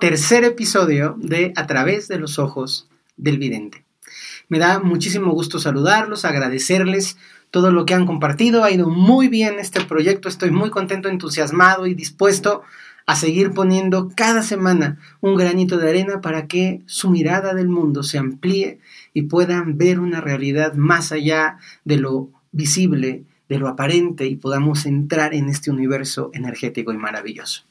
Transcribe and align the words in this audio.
tercer 0.00 0.44
episodio 0.44 1.16
de 1.18 1.52
A 1.56 1.66
través 1.66 2.08
de 2.08 2.18
los 2.18 2.38
ojos 2.38 2.88
del 3.16 3.38
vidente. 3.38 3.84
Me 4.48 4.58
da 4.58 4.78
muchísimo 4.78 5.32
gusto 5.32 5.58
saludarlos, 5.58 6.24
agradecerles 6.24 7.16
todo 7.50 7.70
lo 7.70 7.86
que 7.86 7.94
han 7.94 8.06
compartido. 8.06 8.64
Ha 8.64 8.70
ido 8.70 8.88
muy 8.90 9.28
bien 9.28 9.58
este 9.58 9.84
proyecto, 9.84 10.28
estoy 10.28 10.50
muy 10.50 10.70
contento, 10.70 11.08
entusiasmado 11.08 11.86
y 11.86 11.94
dispuesto 11.94 12.62
a 13.06 13.16
seguir 13.16 13.52
poniendo 13.52 14.10
cada 14.14 14.42
semana 14.42 14.98
un 15.20 15.36
granito 15.36 15.76
de 15.76 15.88
arena 15.88 16.20
para 16.20 16.46
que 16.46 16.82
su 16.86 17.10
mirada 17.10 17.54
del 17.54 17.68
mundo 17.68 18.02
se 18.02 18.18
amplíe 18.18 18.80
y 19.12 19.22
puedan 19.22 19.76
ver 19.76 20.00
una 20.00 20.20
realidad 20.20 20.74
más 20.74 21.12
allá 21.12 21.58
de 21.84 21.98
lo 21.98 22.30
visible, 22.50 23.24
lo 23.58 23.68
aparente 23.68 24.26
y 24.26 24.36
podamos 24.36 24.86
entrar 24.86 25.34
en 25.34 25.48
este 25.48 25.70
universo 25.70 26.30
energético 26.34 26.92
y 26.92 26.98
maravilloso. 26.98 27.62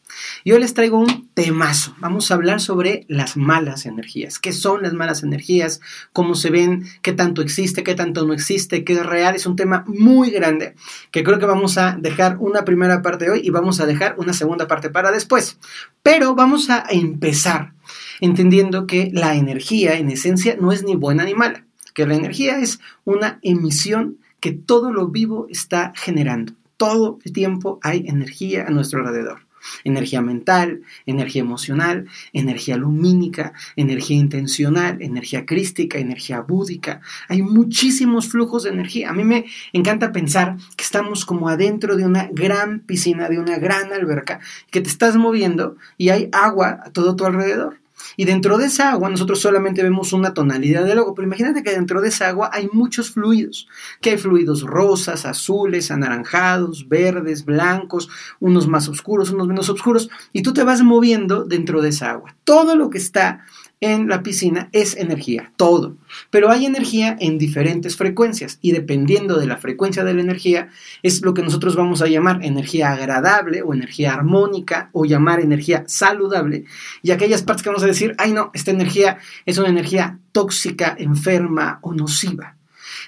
Y 0.44 0.52
hoy 0.52 0.60
les 0.60 0.74
traigo 0.74 1.00
un 1.00 1.30
temazo. 1.34 1.96
Vamos 2.00 2.30
a 2.30 2.36
hablar 2.36 2.62
sobre 2.62 3.06
las 3.08 3.38
malas 3.38 3.86
energías. 3.86 4.40
¿Qué 4.40 4.54
son 4.54 4.84
las 4.84 4.94
malas 4.94 5.24
energías? 5.24 5.82
¿Cómo 6.12 6.36
se 6.36 6.50
ven? 6.50 6.86
¿Qué 7.02 7.14
tanto 7.14 7.42
existe? 7.42 7.84
¿Qué 7.84 7.96
tanto 7.96 8.26
no 8.26 8.34
existe? 8.34 8.84
¿Qué 8.84 8.94
es 8.94 9.06
real? 9.06 9.36
Es 9.36 9.46
un 9.46 9.56
tema 9.56 9.84
muy 9.88 10.30
grande 10.30 10.76
que 11.12 11.24
creo 11.24 11.40
que 11.40 11.46
vamos 11.46 11.78
a 11.78 11.98
dejar 12.00 12.38
una 12.40 12.66
primera 12.66 13.02
parte 13.02 13.30
hoy 13.30 13.42
y 13.44 13.50
vamos 13.50 13.80
a 13.80 13.86
dejar 13.86 14.16
una 14.18 14.34
segunda 14.34 14.68
parte 14.68 14.90
para 14.90 15.12
después. 15.12 15.58
Pero 16.02 16.36
vamos 16.36 16.70
a 16.70 16.84
empezar 16.90 17.74
entendiendo 18.20 18.88
que 18.88 19.10
la 19.14 19.36
energía 19.36 19.98
en 19.98 20.10
esencia 20.10 20.56
no 20.60 20.72
es 20.72 20.84
ni 20.84 20.96
buena 20.96 21.24
ni 21.26 21.34
mala, 21.34 21.66
que 21.94 22.06
la 22.06 22.16
energía 22.16 22.60
es 22.60 22.80
una 23.06 23.40
emisión 23.42 24.18
que 24.44 24.52
todo 24.52 24.92
lo 24.92 25.08
vivo 25.08 25.48
está 25.50 25.94
generando. 25.96 26.52
Todo 26.76 27.18
el 27.24 27.32
tiempo 27.32 27.80
hay 27.82 28.04
energía 28.10 28.66
a 28.68 28.72
nuestro 28.72 29.00
alrededor. 29.00 29.48
Energía 29.86 30.22
mental, 30.22 30.82
energía 31.06 31.44
emocional, 31.44 32.08
energía 32.34 32.76
lumínica, 32.76 33.54
energía 33.78 34.18
intencional, 34.18 35.02
energía 35.02 35.46
crística, 35.46 35.98
energía 35.98 36.42
búdica. 36.42 37.00
Hay 37.30 37.42
muchísimos 37.42 38.28
flujos 38.28 38.64
de 38.64 38.72
energía. 38.72 39.12
A 39.12 39.14
mí 39.14 39.24
me 39.24 39.46
encanta 39.72 40.12
pensar 40.12 40.58
que 40.76 40.84
estamos 40.84 41.24
como 41.24 41.48
adentro 41.48 41.96
de 41.96 42.06
una 42.06 42.28
gran 42.30 42.82
piscina, 42.82 43.30
de 43.30 43.40
una 43.40 43.58
gran 43.60 43.94
alberca, 43.94 44.42
que 44.72 44.82
te 44.82 44.90
estás 44.90 45.16
moviendo 45.16 45.78
y 45.98 46.10
hay 46.10 46.28
agua 46.34 46.82
a 46.84 46.92
todo 46.92 47.16
tu 47.16 47.26
alrededor. 47.26 47.78
Y 48.18 48.26
dentro 48.26 48.58
de 48.58 48.66
esa 48.66 48.92
agua 48.92 49.10
nosotros 49.10 49.40
solamente 49.40 49.84
vemos 49.84 50.14
una 50.14 50.34
tonalidad 50.34 50.86
del 50.86 51.00
agua, 51.00 51.14
pero 51.16 51.28
imagínate 51.28 51.64
que 51.64 51.72
dentro 51.72 52.02
de 52.02 52.10
esa 52.10 52.28
agua 52.28 52.50
hay 52.54 52.70
muchos 52.72 53.12
fluidos, 53.12 53.68
que 54.02 54.12
hay 54.12 54.18
fluidos 54.18 54.62
rosas, 54.62 55.26
azules, 55.26 55.92
anaranjados, 55.92 56.88
verdes, 56.88 57.46
blancos, 57.46 58.10
unos 58.40 58.68
más 58.68 58.88
oscuros, 58.88 59.32
unos 59.32 59.48
menos 59.48 59.70
oscuros, 59.70 60.10
y 60.32 60.42
tú 60.42 60.54
te 60.54 60.64
vas 60.64 60.82
moviendo 60.82 61.46
dentro 61.46 61.82
de 61.82 61.90
esa 61.90 62.12
agua. 62.12 62.36
Todo 62.44 62.76
lo 62.76 62.90
que 62.90 62.98
está 62.98 63.46
en 63.84 64.08
la 64.08 64.24
piscina 64.24 64.70
es 64.72 64.96
energía, 64.96 65.52
todo. 65.58 65.98
Pero 66.30 66.50
hay 66.50 66.66
energía 66.66 67.18
en 67.20 67.38
diferentes 67.38 67.98
frecuencias 67.98 68.58
y 68.62 68.72
dependiendo 68.72 69.38
de 69.38 69.46
la 69.46 69.58
frecuencia 69.58 70.06
de 70.06 70.14
la 70.14 70.22
energía 70.22 70.70
es 71.02 71.22
lo 71.22 71.34
que 71.34 71.42
nosotros 71.42 71.76
vamos 71.76 72.02
a 72.02 72.08
llamar 72.08 72.40
energía 72.44 72.92
agradable 72.94 73.62
o 73.62 73.74
energía 73.74 74.14
armónica 74.14 74.90
o 74.94 75.04
llamar 75.04 75.42
energía 75.42 75.84
saludable. 75.86 76.64
Y 77.02 77.12
aquellas 77.12 77.44
partes 77.44 77.64
que 77.64 77.70
vamos 77.70 77.84
a 77.84 77.88
decir, 77.88 78.16
ay 78.18 78.32
no, 78.32 78.52
esta 78.54 78.72
energía 78.72 79.18
es 79.46 79.58
una 79.58 79.68
energía 79.68 80.20
tóxica, 80.32 80.96
enferma 80.98 81.80
o 81.82 81.94
nociva. 81.94 82.56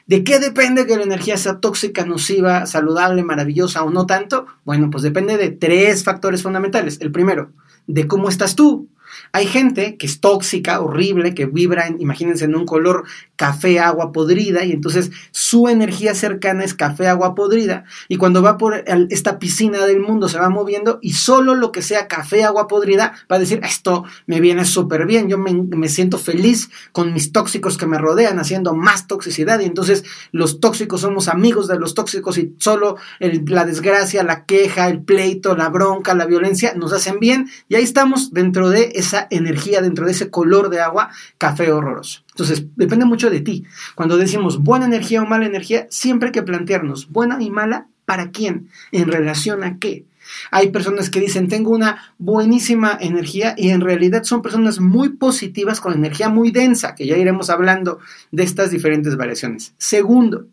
¿De 0.08 0.24
qué 0.24 0.40
depende 0.40 0.86
que 0.86 0.98
la 0.98 1.04
energía 1.04 1.38
sea 1.38 1.60
tóxica, 1.60 2.06
nociva, 2.06 2.66
saludable, 2.66 3.24
maravillosa 3.24 3.84
o 3.84 3.90
no 3.90 4.06
tanto? 4.06 4.46
Bueno, 4.66 4.90
pues 4.90 5.04
depende 5.04 5.38
de 5.38 5.52
tres 5.52 6.04
factores 6.04 6.44
fundamentales. 6.44 7.00
El 7.02 7.12
primero, 7.12 7.52
de 7.88 8.08
cómo 8.08 8.30
estás 8.30 8.56
tú. 8.56 8.90
Hay 9.32 9.48
gente 9.48 9.98
que 9.98 10.06
es 10.06 10.20
tóxica, 10.20 10.82
horrible, 10.82 11.34
que 11.34 11.46
vibra, 11.46 11.88
en, 11.88 12.02
imagínense, 12.02 12.46
en 12.46 12.56
un 12.56 12.66
color 12.66 13.06
café, 13.36 13.80
agua 13.80 14.12
podrida, 14.12 14.64
y 14.64 14.72
entonces 14.72 15.12
su 15.32 15.68
energía 15.68 16.16
cercana 16.16 16.64
es 16.64 16.74
café, 16.74 17.08
agua 17.08 17.36
podrida, 17.36 17.84
y 18.08 18.18
cuando 18.18 18.42
va 18.42 18.58
por 18.58 18.84
esta 19.10 19.40
piscina 19.40 19.86
del 19.86 20.00
mundo 20.00 20.30
se 20.30 20.40
va 20.40 20.50
moviendo 20.50 21.00
y 21.02 21.14
solo 21.14 21.56
lo 21.56 21.72
que 21.72 21.82
sea 21.82 22.08
café, 22.08 22.44
agua 22.44 22.68
podrida 22.68 23.14
va 23.32 23.36
a 23.36 23.40
decir, 23.40 23.60
esto 23.64 24.06
me 24.26 24.40
viene 24.40 24.66
súper 24.66 25.06
bien, 25.06 25.28
yo 25.28 25.38
me, 25.38 25.90
siento 25.90 26.18
feliz 26.18 26.70
con 26.92 27.14
mis 27.14 27.32
tóxicos 27.32 27.78
que 27.78 27.86
me 27.86 27.98
rodean, 27.98 28.40
haciendo 28.40 28.74
más 28.74 29.08
toxicidad, 29.08 29.60
y 29.60 29.66
entonces 29.66 30.04
los 30.32 30.60
tóxicos 30.60 31.02
somos 31.02 31.28
amigos 31.28 31.68
de 31.68 31.78
los 31.78 31.94
tóxicos 31.94 32.38
y 32.38 32.56
solo 32.60 32.98
la 33.20 33.66
desgracia, 33.66 34.24
la 34.24 34.46
queja, 34.46 34.88
el 34.88 35.02
pleito, 35.02 35.56
la 35.56 35.70
bronca, 35.70 36.14
la 36.14 36.26
violencia 36.26 36.74
nos 36.76 36.94
hacen 36.94 37.20
bien, 37.20 37.50
y 37.68 37.76
ahí 37.76 37.84
estamos 37.84 38.32
dentro 38.32 38.70
de 38.70 38.92
esa 39.06 39.28
energía, 39.30 39.82
dentro 39.82 40.06
de 40.06 40.12
ese 40.12 40.30
color 40.30 40.70
de 40.70 40.82
agua, 40.82 41.10
café 41.38 41.72
horroroso. 41.72 42.24
Entonces, 42.32 42.66
depende 42.76 43.06
mucho 43.06 43.30
de 43.30 43.42
ti. 43.42 43.66
Cuando 43.96 44.18
decimos 44.18 44.62
buena 44.62 44.86
energía 44.86 45.22
o 45.22 45.26
mala 45.26 45.46
energía, 45.46 45.88
siempre 45.90 46.28
hay 46.28 46.34
que 46.34 46.44
plantearnos 46.44 47.10
buena 47.10 47.42
y 47.42 47.50
mala 47.50 47.88
para 48.06 48.32
quién, 48.32 48.70
en 48.92 49.08
relación 49.08 49.64
a 49.64 49.80
qué. 49.80 50.06
Hay 50.52 50.72
personas 50.72 51.10
que 51.10 51.20
dicen, 51.20 51.48
tengo 51.48 51.72
una 51.72 52.14
buenísima 52.18 52.98
energía 53.00 53.54
y 53.58 53.70
en 53.70 53.82
realidad 53.82 54.24
son 54.24 54.42
personas 54.42 54.80
muy 54.80 55.10
positivas 55.10 55.80
con 55.80 55.94
energía 55.94 56.30
muy 56.30 56.52
densa, 56.52 56.96
que 56.96 57.06
ya 57.06 57.18
iremos 57.18 57.50
hablando 57.50 58.00
de 58.32 58.44
estas 58.44 58.72
diferentes 58.72 59.16
variaciones. 59.18 59.74
Segundo, 59.78 60.48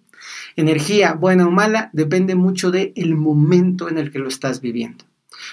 energía 0.56 1.14
buena 1.14 1.46
o 1.46 1.50
mala 1.50 1.90
depende 1.92 2.34
mucho 2.34 2.70
del 2.70 2.92
el 2.96 3.14
momento 3.14 3.88
en 3.88 3.98
el 3.98 4.10
que 4.10 4.18
lo 4.18 4.28
estás 4.28 4.60
viviendo. 4.60 5.04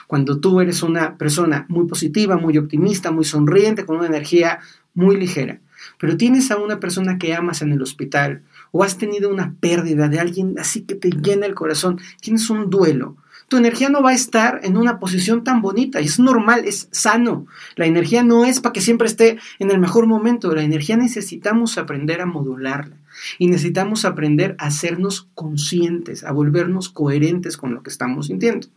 Cuando 0.08 0.40
tú 0.40 0.62
eres 0.62 0.84
una 0.84 1.18
persona 1.18 1.66
muy 1.70 1.88
positiva, 1.88 2.38
muy 2.38 2.58
optimista, 2.58 3.12
muy 3.12 3.26
sonriente, 3.26 3.86
con 3.86 3.98
una 3.98 4.08
energía 4.08 4.60
muy 4.94 5.18
ligera, 5.18 5.60
pero 5.98 6.18
tienes 6.18 6.52
a 6.52 6.58
una 6.58 6.80
persona 6.80 7.18
que 7.18 7.34
amas 7.34 7.62
en 7.62 7.72
el 7.72 7.82
hospital 7.82 8.44
o 8.72 8.84
has 8.84 8.98
tenido 8.98 9.30
una 9.30 9.56
pérdida 9.60 10.08
de 10.08 10.20
alguien 10.20 10.56
así 10.60 10.82
que 10.82 10.96
te 10.96 11.10
llena 11.10 11.46
el 11.46 11.56
corazón, 11.56 12.00
tienes 12.22 12.50
un 12.50 12.70
duelo, 12.70 13.16
tu 13.50 13.58
energía 13.58 13.90
no 13.90 14.04
va 14.04 14.12
a 14.12 14.14
estar 14.14 14.62
en 14.64 14.78
una 14.78 15.00
posición 15.00 15.44
tan 15.44 15.62
bonita 15.62 16.00
es 16.00 16.20
normal, 16.20 16.66
es 16.66 16.88
sano. 16.92 17.48
La 17.76 17.88
energía 17.88 18.22
no 18.24 18.46
es 18.46 18.62
para 18.62 18.74
que 18.74 18.82
siempre 18.82 19.08
esté 19.08 19.40
en 19.58 19.72
el 19.72 19.80
mejor 19.80 20.06
momento, 20.06 20.54
la 20.54 20.62
energía 20.62 20.98
necesitamos 20.98 21.80
aprender 21.80 22.22
a 22.22 22.28
modularla 22.28 22.99
y 23.38 23.48
necesitamos 23.48 24.06
aprender 24.06 24.56
a 24.60 24.68
hacernos 24.68 25.30
conscientes, 25.34 26.24
a 26.24 26.32
volvernos 26.32 26.90
coherentes 26.90 27.58
con 27.58 27.74
lo 27.74 27.84
que 27.84 27.90
estamos 27.90 28.28
sintiendo. 28.28 28.68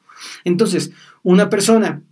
Entonces, 0.44 0.92
una 1.22 1.48
persona 1.48 2.02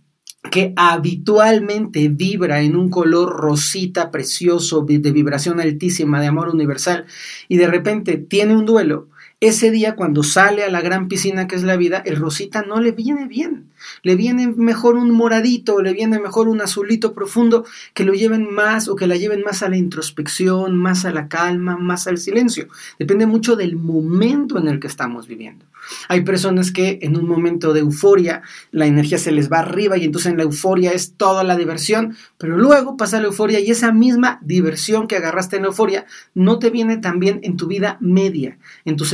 que 0.49 0.73
habitualmente 0.75 2.07
vibra 2.09 2.61
en 2.61 2.75
un 2.75 2.89
color 2.89 3.29
rosita 3.39 4.09
precioso, 4.09 4.83
de 4.87 5.11
vibración 5.11 5.59
altísima, 5.59 6.19
de 6.19 6.27
amor 6.27 6.49
universal, 6.49 7.05
y 7.47 7.57
de 7.57 7.67
repente 7.67 8.17
tiene 8.17 8.55
un 8.55 8.65
duelo, 8.65 9.09
ese 9.41 9.71
día 9.71 9.95
cuando 9.95 10.21
sale 10.21 10.63
a 10.63 10.69
la 10.69 10.81
gran 10.81 11.07
piscina 11.07 11.47
que 11.47 11.55
es 11.55 11.63
la 11.63 11.75
vida, 11.75 11.97
el 12.05 12.15
rosita 12.15 12.61
no 12.61 12.79
le 12.79 12.91
viene 12.91 13.27
bien. 13.27 13.71
Le 14.03 14.15
viene 14.15 14.47
mejor 14.47 14.95
un 14.95 15.09
moradito, 15.09 15.81
le 15.81 15.93
viene 15.93 16.19
mejor 16.19 16.47
un 16.47 16.61
azulito 16.61 17.13
profundo 17.13 17.65
que 17.95 18.05
lo 18.05 18.13
lleven 18.13 18.53
más 18.53 18.87
o 18.87 18.95
que 18.95 19.07
la 19.07 19.15
lleven 19.15 19.41
más 19.41 19.63
a 19.63 19.69
la 19.69 19.77
introspección, 19.77 20.77
más 20.77 21.05
a 21.05 21.11
la 21.11 21.27
calma, 21.27 21.75
más 21.75 22.05
al 22.05 22.19
silencio. 22.19 22.67
Depende 22.99 23.25
mucho 23.25 23.55
del 23.55 23.75
momento 23.75 24.59
en 24.59 24.67
el 24.67 24.79
que 24.79 24.87
estamos 24.87 25.27
viviendo. 25.27 25.65
Hay 26.07 26.21
personas 26.21 26.71
que 26.71 26.99
en 27.01 27.17
un 27.17 27.27
momento 27.27 27.73
de 27.73 27.79
euforia 27.79 28.43
la 28.71 28.85
energía 28.85 29.17
se 29.17 29.31
les 29.31 29.51
va 29.51 29.59
arriba 29.59 29.97
y 29.97 30.05
entonces 30.05 30.31
en 30.31 30.37
la 30.37 30.43
euforia 30.43 30.91
es 30.91 31.13
toda 31.13 31.43
la 31.43 31.57
diversión, 31.57 32.15
pero 32.37 32.57
luego 32.57 32.97
pasa 32.97 33.19
la 33.19 33.27
euforia 33.27 33.59
y 33.59 33.71
esa 33.71 33.91
misma 33.91 34.39
diversión 34.43 35.07
que 35.07 35.15
agarraste 35.15 35.55
en 35.55 35.63
la 35.63 35.69
euforia 35.69 36.05
no 36.33 36.59
te 36.59 36.69
viene 36.69 36.97
también 36.97 37.39
en 37.43 37.57
tu 37.57 37.67
vida 37.67 37.97
media, 37.99 38.57
en 38.85 38.95
tus 38.95 39.11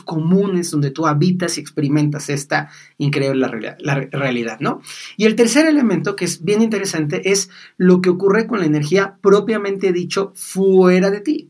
comunes 0.00 0.70
donde 0.70 0.90
tú 0.90 1.06
habitas 1.06 1.56
y 1.56 1.60
experimentas 1.60 2.28
esta 2.28 2.70
increíble 2.98 3.46
realidad, 3.46 3.76
la 3.80 3.94
realidad, 3.94 4.58
¿no? 4.60 4.80
Y 5.16 5.26
el 5.26 5.36
tercer 5.36 5.66
elemento 5.66 6.16
que 6.16 6.24
es 6.24 6.44
bien 6.44 6.62
interesante 6.62 7.30
es 7.30 7.50
lo 7.76 8.00
que 8.00 8.10
ocurre 8.10 8.46
con 8.46 8.60
la 8.60 8.66
energía 8.66 9.16
propiamente 9.20 9.92
dicho 9.92 10.32
fuera 10.34 11.10
de 11.10 11.20
ti. 11.20 11.49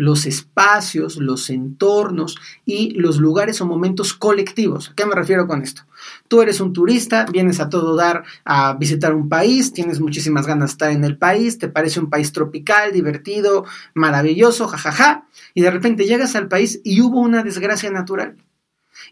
Los 0.00 0.24
espacios, 0.24 1.18
los 1.18 1.50
entornos 1.50 2.38
y 2.64 2.92
los 2.92 3.18
lugares 3.18 3.60
o 3.60 3.66
momentos 3.66 4.14
colectivos. 4.14 4.88
¿A 4.88 4.94
qué 4.94 5.04
me 5.04 5.14
refiero 5.14 5.46
con 5.46 5.60
esto? 5.60 5.82
Tú 6.26 6.40
eres 6.40 6.58
un 6.62 6.72
turista, 6.72 7.26
vienes 7.30 7.60
a 7.60 7.68
todo 7.68 7.94
dar 7.96 8.24
a 8.46 8.72
visitar 8.72 9.14
un 9.14 9.28
país, 9.28 9.74
tienes 9.74 10.00
muchísimas 10.00 10.46
ganas 10.46 10.70
de 10.70 10.72
estar 10.72 10.90
en 10.90 11.04
el 11.04 11.18
país, 11.18 11.58
te 11.58 11.68
parece 11.68 12.00
un 12.00 12.08
país 12.08 12.32
tropical, 12.32 12.92
divertido, 12.92 13.66
maravilloso, 13.92 14.68
jajaja, 14.68 15.26
y 15.52 15.60
de 15.60 15.70
repente 15.70 16.06
llegas 16.06 16.34
al 16.34 16.48
país 16.48 16.80
y 16.82 17.02
hubo 17.02 17.20
una 17.20 17.42
desgracia 17.42 17.90
natural. 17.90 18.36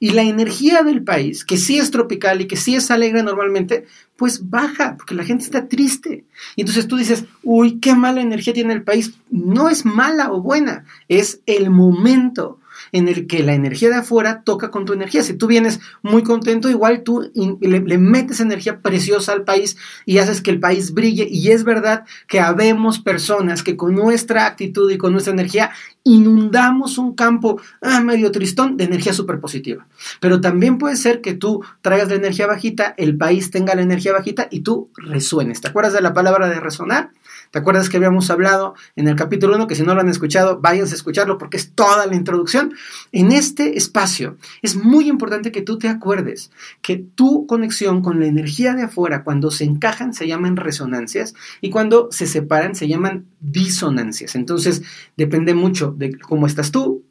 Y 0.00 0.10
la 0.10 0.22
energía 0.22 0.82
del 0.82 1.02
país, 1.02 1.44
que 1.44 1.56
sí 1.56 1.78
es 1.78 1.90
tropical 1.90 2.40
y 2.40 2.46
que 2.46 2.56
sí 2.56 2.74
es 2.74 2.90
alegre 2.90 3.22
normalmente, 3.22 3.86
pues 4.16 4.48
baja, 4.48 4.96
porque 4.96 5.14
la 5.14 5.24
gente 5.24 5.44
está 5.44 5.68
triste. 5.68 6.24
Y 6.56 6.62
entonces 6.62 6.88
tú 6.88 6.96
dices, 6.96 7.24
uy, 7.42 7.78
qué 7.80 7.94
mala 7.94 8.20
energía 8.20 8.52
tiene 8.52 8.74
el 8.74 8.82
país. 8.82 9.14
No 9.30 9.68
es 9.68 9.84
mala 9.84 10.32
o 10.32 10.40
buena, 10.40 10.84
es 11.08 11.40
el 11.46 11.70
momento 11.70 12.58
en 12.92 13.08
el 13.08 13.26
que 13.26 13.42
la 13.42 13.54
energía 13.54 13.88
de 13.88 13.96
afuera 13.96 14.42
toca 14.42 14.70
con 14.70 14.84
tu 14.84 14.92
energía. 14.92 15.22
Si 15.22 15.34
tú 15.34 15.46
vienes 15.46 15.80
muy 16.02 16.22
contento, 16.22 16.68
igual 16.68 17.02
tú 17.02 17.30
le, 17.60 17.98
metes 17.98 18.40
energía 18.40 18.80
preciosa 18.80 19.32
al 19.32 19.44
país 19.44 19.76
y 20.04 20.18
haces 20.18 20.40
que 20.40 20.50
el 20.50 20.60
país 20.60 20.92
brille. 20.92 21.26
Y 21.30 21.50
es 21.50 21.64
verdad 21.64 22.04
que 22.26 22.40
habemos 22.40 23.00
personas 23.00 23.62
que 23.62 23.76
con 23.76 23.94
nuestra 23.94 24.46
actitud 24.46 24.90
y 24.90 24.98
con 24.98 25.12
nuestra 25.12 25.32
energía 25.32 25.70
inundamos 26.04 26.98
un 26.98 27.14
campo 27.14 27.60
ah, 27.82 28.00
medio 28.00 28.30
tristón 28.30 28.76
de 28.76 28.84
energía 28.84 29.12
súper 29.12 29.40
positiva. 29.40 29.86
Pero 30.20 30.40
también 30.40 30.78
puede 30.78 30.96
ser 30.96 31.20
que 31.20 31.34
tú 31.34 31.62
traigas 31.82 32.08
la 32.08 32.14
energía 32.14 32.46
bajita, 32.46 32.94
el 32.96 33.16
país 33.16 33.50
tenga 33.50 33.74
la 33.74 33.82
energía 33.82 34.12
bajita 34.12 34.48
y 34.50 34.60
tú 34.60 34.90
resuenes. 34.96 35.60
¿Te 35.60 35.68
acuerdas 35.68 35.92
de 35.92 36.00
la 36.00 36.14
palabra 36.14 36.48
de 36.48 36.60
resonar? 36.60 37.10
¿Te 37.50 37.58
acuerdas 37.58 37.88
que 37.88 37.96
habíamos 37.96 38.30
hablado 38.30 38.74
en 38.96 39.08
el 39.08 39.16
capítulo 39.16 39.56
1? 39.56 39.66
Que 39.66 39.74
si 39.74 39.82
no 39.82 39.94
lo 39.94 40.00
han 40.00 40.08
escuchado, 40.08 40.60
váyanse 40.60 40.94
a 40.94 40.96
escucharlo 40.96 41.38
porque 41.38 41.56
es 41.56 41.72
toda 41.72 42.06
la 42.06 42.14
introducción. 42.14 42.74
En 43.12 43.32
este 43.32 43.76
espacio 43.78 44.36
es 44.62 44.76
muy 44.76 45.08
importante 45.08 45.52
que 45.52 45.62
tú 45.62 45.78
te 45.78 45.88
acuerdes 45.88 46.50
que 46.82 46.96
tu 46.96 47.46
conexión 47.46 48.02
con 48.02 48.20
la 48.20 48.26
energía 48.26 48.74
de 48.74 48.82
afuera, 48.82 49.24
cuando 49.24 49.50
se 49.50 49.64
encajan, 49.64 50.14
se 50.14 50.26
llaman 50.26 50.56
resonancias 50.56 51.34
y 51.60 51.70
cuando 51.70 52.08
se 52.10 52.26
separan, 52.26 52.74
se 52.74 52.88
llaman 52.88 53.26
disonancias. 53.40 54.34
Entonces, 54.34 54.82
depende 55.16 55.54
mucho 55.54 55.94
de 55.96 56.18
cómo 56.18 56.46
estás 56.46 56.70
tú, 56.70 57.04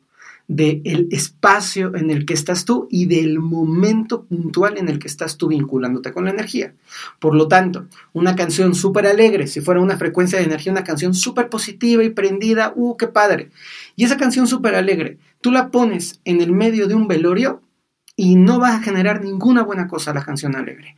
del 0.47 1.09
espacio 1.11 1.93
en 1.95 2.09
el 2.09 2.25
que 2.25 2.33
estás 2.33 2.63
tú 2.63 2.87
y 2.89 3.05
del 3.05 3.39
momento 3.39 4.23
puntual 4.23 4.77
en 4.77 4.87
el 4.87 4.97
que 4.97 5.07
estás 5.07 5.35
tú 5.35 5.49
vinculándote 5.49 6.13
con 6.13 6.23
la 6.23 6.31
energía. 6.31 6.73
Por 7.19 7.35
lo 7.35 7.49
tanto, 7.49 7.87
una 8.13 8.35
canción 8.35 8.73
súper 8.73 9.07
alegre, 9.07 9.47
si 9.47 9.59
fuera 9.59 9.81
una 9.81 9.97
frecuencia 9.97 10.39
de 10.39 10.45
energía, 10.45 10.71
una 10.71 10.85
canción 10.85 11.13
súper 11.13 11.49
positiva 11.49 12.03
y 12.03 12.11
prendida, 12.11 12.71
¡uh, 12.75 12.95
qué 12.95 13.07
padre! 13.07 13.49
Y 13.97 14.05
esa 14.05 14.15
canción 14.15 14.47
súper 14.47 14.75
alegre, 14.75 15.17
tú 15.41 15.51
la 15.51 15.69
pones 15.69 16.21
en 16.23 16.39
el 16.41 16.53
medio 16.53 16.87
de 16.87 16.95
un 16.95 17.09
velorio 17.09 17.61
y 18.15 18.35
no 18.35 18.59
va 18.59 18.75
a 18.75 18.81
generar 18.81 19.23
ninguna 19.23 19.63
buena 19.63 19.87
cosa 19.87 20.13
la 20.13 20.23
canción 20.23 20.55
alegre. 20.55 20.95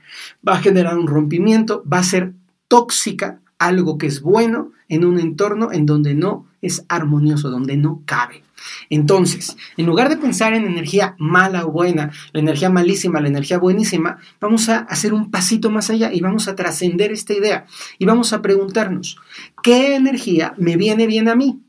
Va 0.48 0.54
a 0.54 0.62
generar 0.62 0.98
un 0.98 1.08
rompimiento, 1.08 1.84
va 1.92 1.98
a 1.98 2.04
ser 2.04 2.34
tóxica, 2.68 3.42
algo 3.60 3.98
que 3.98 4.08
es 4.08 4.22
bueno 4.22 4.72
en 4.88 5.06
un 5.06 5.20
entorno 5.20 5.72
en 5.72 5.86
donde 5.86 6.16
no 6.16 6.48
es 6.62 6.86
armonioso, 6.90 7.50
donde 7.50 7.78
no 7.78 8.02
cabe. 8.06 8.44
Entonces, 8.90 9.56
en 9.78 9.86
lugar 9.86 10.10
de 10.10 10.18
pensar 10.18 10.54
en 10.54 10.66
energía 10.66 11.16
mala 11.18 11.66
o 11.66 11.72
buena, 11.72 12.12
la 12.34 12.40
energía 12.40 12.70
malísima, 12.70 13.22
la 13.22 13.28
energía 13.28 13.58
buenísima, 13.58 14.18
vamos 14.42 14.68
a 14.70 14.80
hacer 14.80 15.14
un 15.14 15.32
pasito 15.32 15.70
más 15.70 15.90
allá 15.90 16.12
y 16.12 16.22
vamos 16.22 16.48
a 16.48 16.56
trascender 16.56 17.12
esta 17.12 17.34
idea 17.34 17.66
y 17.98 18.06
vamos 18.06 18.34
a 18.34 18.42
preguntarnos, 18.42 19.18
¿qué 19.62 19.96
energía 19.96 20.54
me 20.58 20.76
viene 20.76 21.08
bien 21.08 21.30
a 21.30 21.36
mí? 21.36 21.62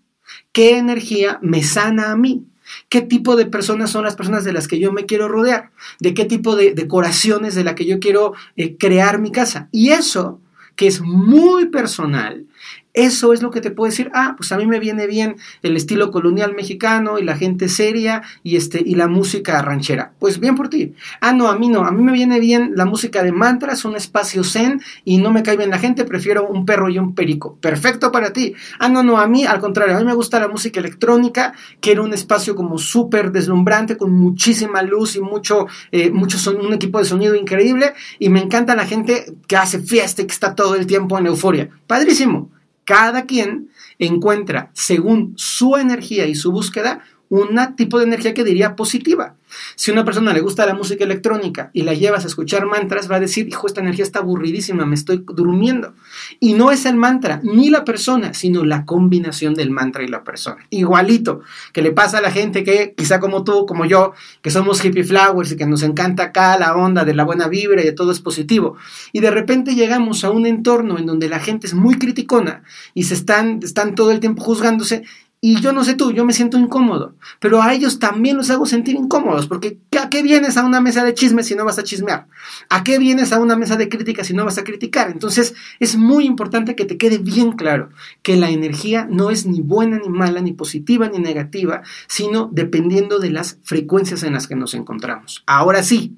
¿Qué 0.53 0.79
energía 0.79 1.39
me 1.43 1.63
sana 1.63 2.13
a 2.13 2.17
mí? 2.17 2.47
¿Qué 2.89 3.03
tipo 3.03 3.37
de 3.37 3.47
personas 3.47 3.91
son 3.91 4.05
las 4.05 4.17
personas 4.17 4.45
de 4.45 4.53
las 4.53 4.69
que 4.69 4.79
yo 4.79 4.93
me 4.93 5.07
quiero 5.07 5.29
rodear? 5.29 5.71
¿De 5.99 6.15
qué 6.15 6.25
tipo 6.25 6.57
de 6.57 6.73
decoraciones 6.73 7.55
de 7.55 7.65
la 7.65 7.75
que 7.75 7.87
yo 7.87 7.99
quiero 7.99 8.35
eh, 8.57 8.77
crear 8.77 9.21
mi 9.21 9.33
casa? 9.33 9.69
Y 9.73 9.91
eso, 9.91 10.41
que 10.81 10.87
es 10.87 11.03
muy 11.03 11.67
personal, 11.67 12.47
eso 12.93 13.33
es 13.33 13.43
lo 13.43 13.51
que 13.51 13.61
te 13.61 13.71
puedo 13.71 13.91
decir, 13.91 14.11
ah, 14.15 14.35
pues 14.37 14.51
a 14.53 14.57
mí 14.57 14.67
me 14.67 14.81
viene 14.81 15.07
bien 15.07 15.37
el 15.63 15.77
estilo 15.77 16.11
colonial 16.11 16.55
mexicano 16.55 17.19
y 17.19 17.25
la 17.25 17.37
gente 17.37 17.69
seria 17.69 18.23
y, 18.43 18.57
este, 18.57 18.83
y 18.85 18.97
la 18.97 19.07
música 19.07 19.63
ranchera. 19.63 20.13
Pues 20.19 20.41
bien 20.41 20.57
por 20.57 20.69
ti. 20.69 20.95
Ah, 21.21 21.33
no, 21.33 21.49
a 21.49 21.59
mí 21.59 21.69
no, 21.69 21.85
a 21.85 21.93
mí 21.93 22.03
me 22.03 22.13
viene 22.13 22.41
bien 22.41 22.73
la 22.75 22.87
música 22.87 23.23
de 23.23 23.33
mantras, 23.33 23.85
un 23.85 23.97
espacio 23.97 24.43
zen 24.43 24.81
y 25.05 25.19
no 25.19 25.31
me 25.31 25.43
cae 25.43 25.57
bien 25.57 25.71
la 25.71 25.79
gente, 25.79 26.05
prefiero 26.05 26.47
un 26.49 26.67
perro 26.67 26.89
y 26.89 26.99
un 26.99 27.15
perico. 27.15 27.57
Perfecto 27.61 28.11
para 28.11 28.33
ti. 28.33 28.55
Ah, 28.79 28.89
no, 28.89 29.03
no, 29.03 29.19
a 29.19 29.29
mí 29.29 29.45
al 29.45 29.61
contrario, 29.61 29.97
a 29.97 30.01
mí 30.01 30.05
me 30.05 30.15
gusta 30.15 30.41
la 30.41 30.49
música 30.49 30.81
electrónica, 30.81 31.55
quiero 31.81 32.03
un 32.03 32.13
espacio 32.13 32.57
como 32.57 32.79
súper 32.79 33.31
deslumbrante 33.31 33.97
con 33.97 34.13
muchísima 34.13 34.83
luz 34.83 35.15
y 35.15 35.21
mucho, 35.21 35.67
eh, 35.93 36.11
mucho 36.11 36.39
son, 36.39 36.57
un 36.57 36.73
equipo 36.73 36.99
de 36.99 37.05
sonido 37.05 37.37
increíble 37.37 37.95
y 38.19 38.31
me 38.31 38.41
encanta 38.41 38.75
la 38.75 38.85
gente 38.85 39.33
que 39.47 39.57
hace 39.57 39.79
fiesta 39.79 40.23
y 40.23 40.27
que 40.27 40.33
está 40.33 40.55
todo 40.57 40.75
el 40.75 40.87
tiempo 40.87 41.19
en 41.19 41.27
euforia. 41.27 41.71
Padrísimo 41.87 42.51
cada 42.91 43.25
quien 43.25 43.71
encuentra, 44.01 44.73
según 44.75 45.35
su 45.37 45.77
energía 45.77 46.27
y 46.27 46.35
su 46.35 46.51
búsqueda, 46.51 47.05
un 47.31 47.77
tipo 47.77 47.99
de 47.99 48.05
energía 48.05 48.35
que 48.35 48.43
diría 48.43 48.75
positiva. 48.75 49.37
Si 49.77 49.91
a 49.91 49.95
una 49.95 50.05
persona 50.05 50.33
le 50.33 50.41
gusta 50.41 50.67
la 50.67 50.75
música 50.75 51.05
electrónica 51.05 51.71
y 51.73 51.83
la 51.83 51.95
llevas 51.95 52.25
a 52.25 52.27
escuchar 52.27 52.67
mantras, 52.67 53.11
va 53.11 53.17
a 53.17 53.21
decir, 53.21 53.49
hijo, 53.49 53.69
esta 53.69 53.81
energía 53.81 54.05
está 54.05 54.19
aburridísima, 54.19 54.85
me 54.85 54.97
estoy 54.97 55.25
durmiendo. 55.27 55.95
Y 56.41 56.55
no 56.55 56.73
es 56.73 56.87
el 56.87 56.97
mantra, 56.97 57.41
ni 57.45 57.71
la 57.71 57.85
persona, 57.85 58.35
sino 58.35 58.65
la 58.65 58.85
combinación 58.85 59.55
del 59.55 59.71
mantra 59.71 60.03
y 60.03 60.09
la 60.09 60.25
persona. 60.25 60.67
Igualito 60.71 61.41
que 61.73 61.83
le 61.83 61.93
pasa 61.93 62.19
a 62.19 62.21
la 62.21 62.33
gente 62.33 62.65
que, 62.65 62.95
quizá 62.97 63.21
como 63.21 63.45
tú, 63.45 63.65
como 63.65 63.85
yo, 63.85 64.13
que 64.43 64.51
somos 64.51 64.85
hippie 64.85 65.05
flowers 65.05 65.53
y 65.53 65.57
que 65.57 65.67
nos 65.67 65.85
encanta 65.85 66.25
acá 66.25 66.59
la 66.59 66.75
onda 66.75 67.05
de 67.05 67.15
la 67.15 67.25
buena 67.25 67.47
vibra 67.47 67.81
y 67.81 67.85
de 67.85 67.93
todo 67.93 68.11
es 68.11 68.21
positivo. 68.21 68.77
Y 69.13 69.21
de 69.21 69.31
repente 69.31 69.77
llegamos 69.77 70.25
a 70.25 70.31
un 70.31 70.47
entorno 70.47 70.99
en 70.99 71.07
donde 71.07 71.29
la 71.29 71.39
gente 71.39 71.69
es 71.69 71.75
muy 71.75 71.97
criticona 71.97 72.65
y 72.93 73.05
se 73.05 73.15
están, 73.15 73.61
están 73.63 73.95
todo 73.95 74.11
el 74.11 74.19
tiempo 74.19 74.43
juzgándose 74.43 75.05
y 75.43 75.61
yo 75.63 75.73
no 75.73 75.85
sé 75.85 75.95
tú, 75.95 76.13
yo 76.13 76.27
me 76.27 76.35
siento 76.35 76.59
incómodo, 76.59 77.15
pero 77.39 77.63
a 77.63 77.73
ellos 77.73 77.99
también 77.99 78.37
los 78.37 78.51
hago 78.51 78.67
sentir 78.67 78.95
incómodos, 78.95 79.47
porque 79.47 79.79
¿a 79.99 80.11
qué 80.11 80.23
vienes 80.23 80.59
a 80.59 80.67
una 80.67 80.83
mesa 80.83 81.03
de 81.03 81.15
chismes 81.15 81.47
si 81.47 81.55
no 81.55 81.65
vas 81.65 81.79
a 81.79 81.83
chismear? 81.83 82.27
¿A 82.69 82.85
qué 82.85 82.99
vienes 82.99 83.33
a 83.33 83.41
una 83.41 83.57
mesa 83.57 83.77
de 83.77 83.89
crítica 83.89 84.23
si 84.23 84.35
no 84.35 84.45
vas 84.45 84.59
a 84.59 84.65
criticar? 84.65 85.11
Entonces 85.11 85.55
es 85.79 85.97
muy 85.97 86.27
importante 86.27 86.77
que 86.77 86.85
te 86.85 86.99
quede 86.99 87.17
bien 87.17 87.53
claro 87.53 87.89
que 88.23 88.37
la 88.37 88.51
energía 88.51 89.07
no 89.11 89.31
es 89.31 89.47
ni 89.47 89.63
buena 89.63 89.99
ni 89.99 90.11
mala, 90.11 90.43
ni 90.43 90.53
positiva 90.53 91.09
ni 91.09 91.19
negativa, 91.19 91.83
sino 92.07 92.51
dependiendo 92.53 93.19
de 93.19 93.31
las 93.31 93.59
frecuencias 93.63 94.23
en 94.25 94.35
las 94.35 94.47
que 94.47 94.57
nos 94.57 94.75
encontramos. 94.75 95.43
Ahora 95.47 95.83
sí, 95.83 96.17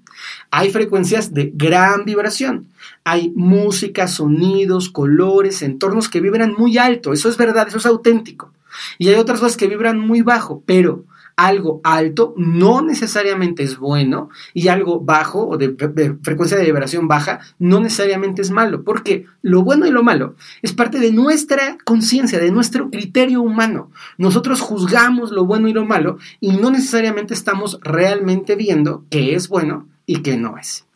hay 0.51 0.71
frecuencias 0.71 1.33
de 1.33 1.53
gran 1.55 2.05
vibración. 2.05 2.67
Hay 3.05 3.33
música, 3.37 4.09
sonidos, 4.09 4.91
colores, 4.91 5.63
entornos 5.63 6.09
que 6.09 6.21
vibran 6.21 6.55
muy 6.59 6.79
alto. 6.79 7.13
Eso 7.13 7.29
es 7.29 7.37
verdad, 7.37 7.69
eso 7.69 7.79
es 7.79 7.87
auténtico. 7.87 8.53
Y 8.99 9.09
hay 9.09 9.15
otras 9.17 9.41
cosas 9.41 9.57
que 9.57 9.69
vibran 9.69 9.99
muy 9.99 10.23
bajo, 10.23 10.63
pero 10.67 11.05
algo 11.37 11.81
alto 11.85 12.35
no 12.37 12.83
necesariamente 12.83 13.63
es 13.63 13.79
bueno 13.79 14.29
y 14.55 14.69
algo 14.69 15.01
bajo 15.01 15.49
o 15.49 15.57
de, 15.57 15.75
frecuencia 16.23 16.59
de 16.59 16.65
vibración 16.65 17.09
baja 17.09 17.41
no 17.59 17.81
necesariamente 17.81 18.43
es 18.43 18.51
malo, 18.51 18.85
porque 18.85 19.27
lo 19.41 19.63
bueno 19.63 19.87
y 19.87 19.91
lo 19.91 20.03
malo 20.03 20.37
es 20.63 20.73
parte 20.73 20.99
de 20.99 21.13
nuestra 21.13 21.79
conciencia, 21.85 22.39
de 22.39 22.51
nuestro 22.51 22.91
criterio 22.91 23.43
humano. 23.43 23.91
Nosotros 24.19 24.61
juzgamos 24.61 25.31
lo 25.31 25.45
bueno 25.45 25.69
y 25.69 25.73
lo 25.73 25.85
malo 25.85 26.19
y 26.41 26.53
no 26.53 26.71
necesariamente 26.71 27.35
estamos 27.35 27.79
realmente 27.83 28.57
viendo 28.57 29.05
qué 29.11 29.35
es 29.35 29.49
bueno 29.49 29.89
y 30.07 30.23
qué 30.23 30.37
no 30.37 30.59
es. 30.59 30.87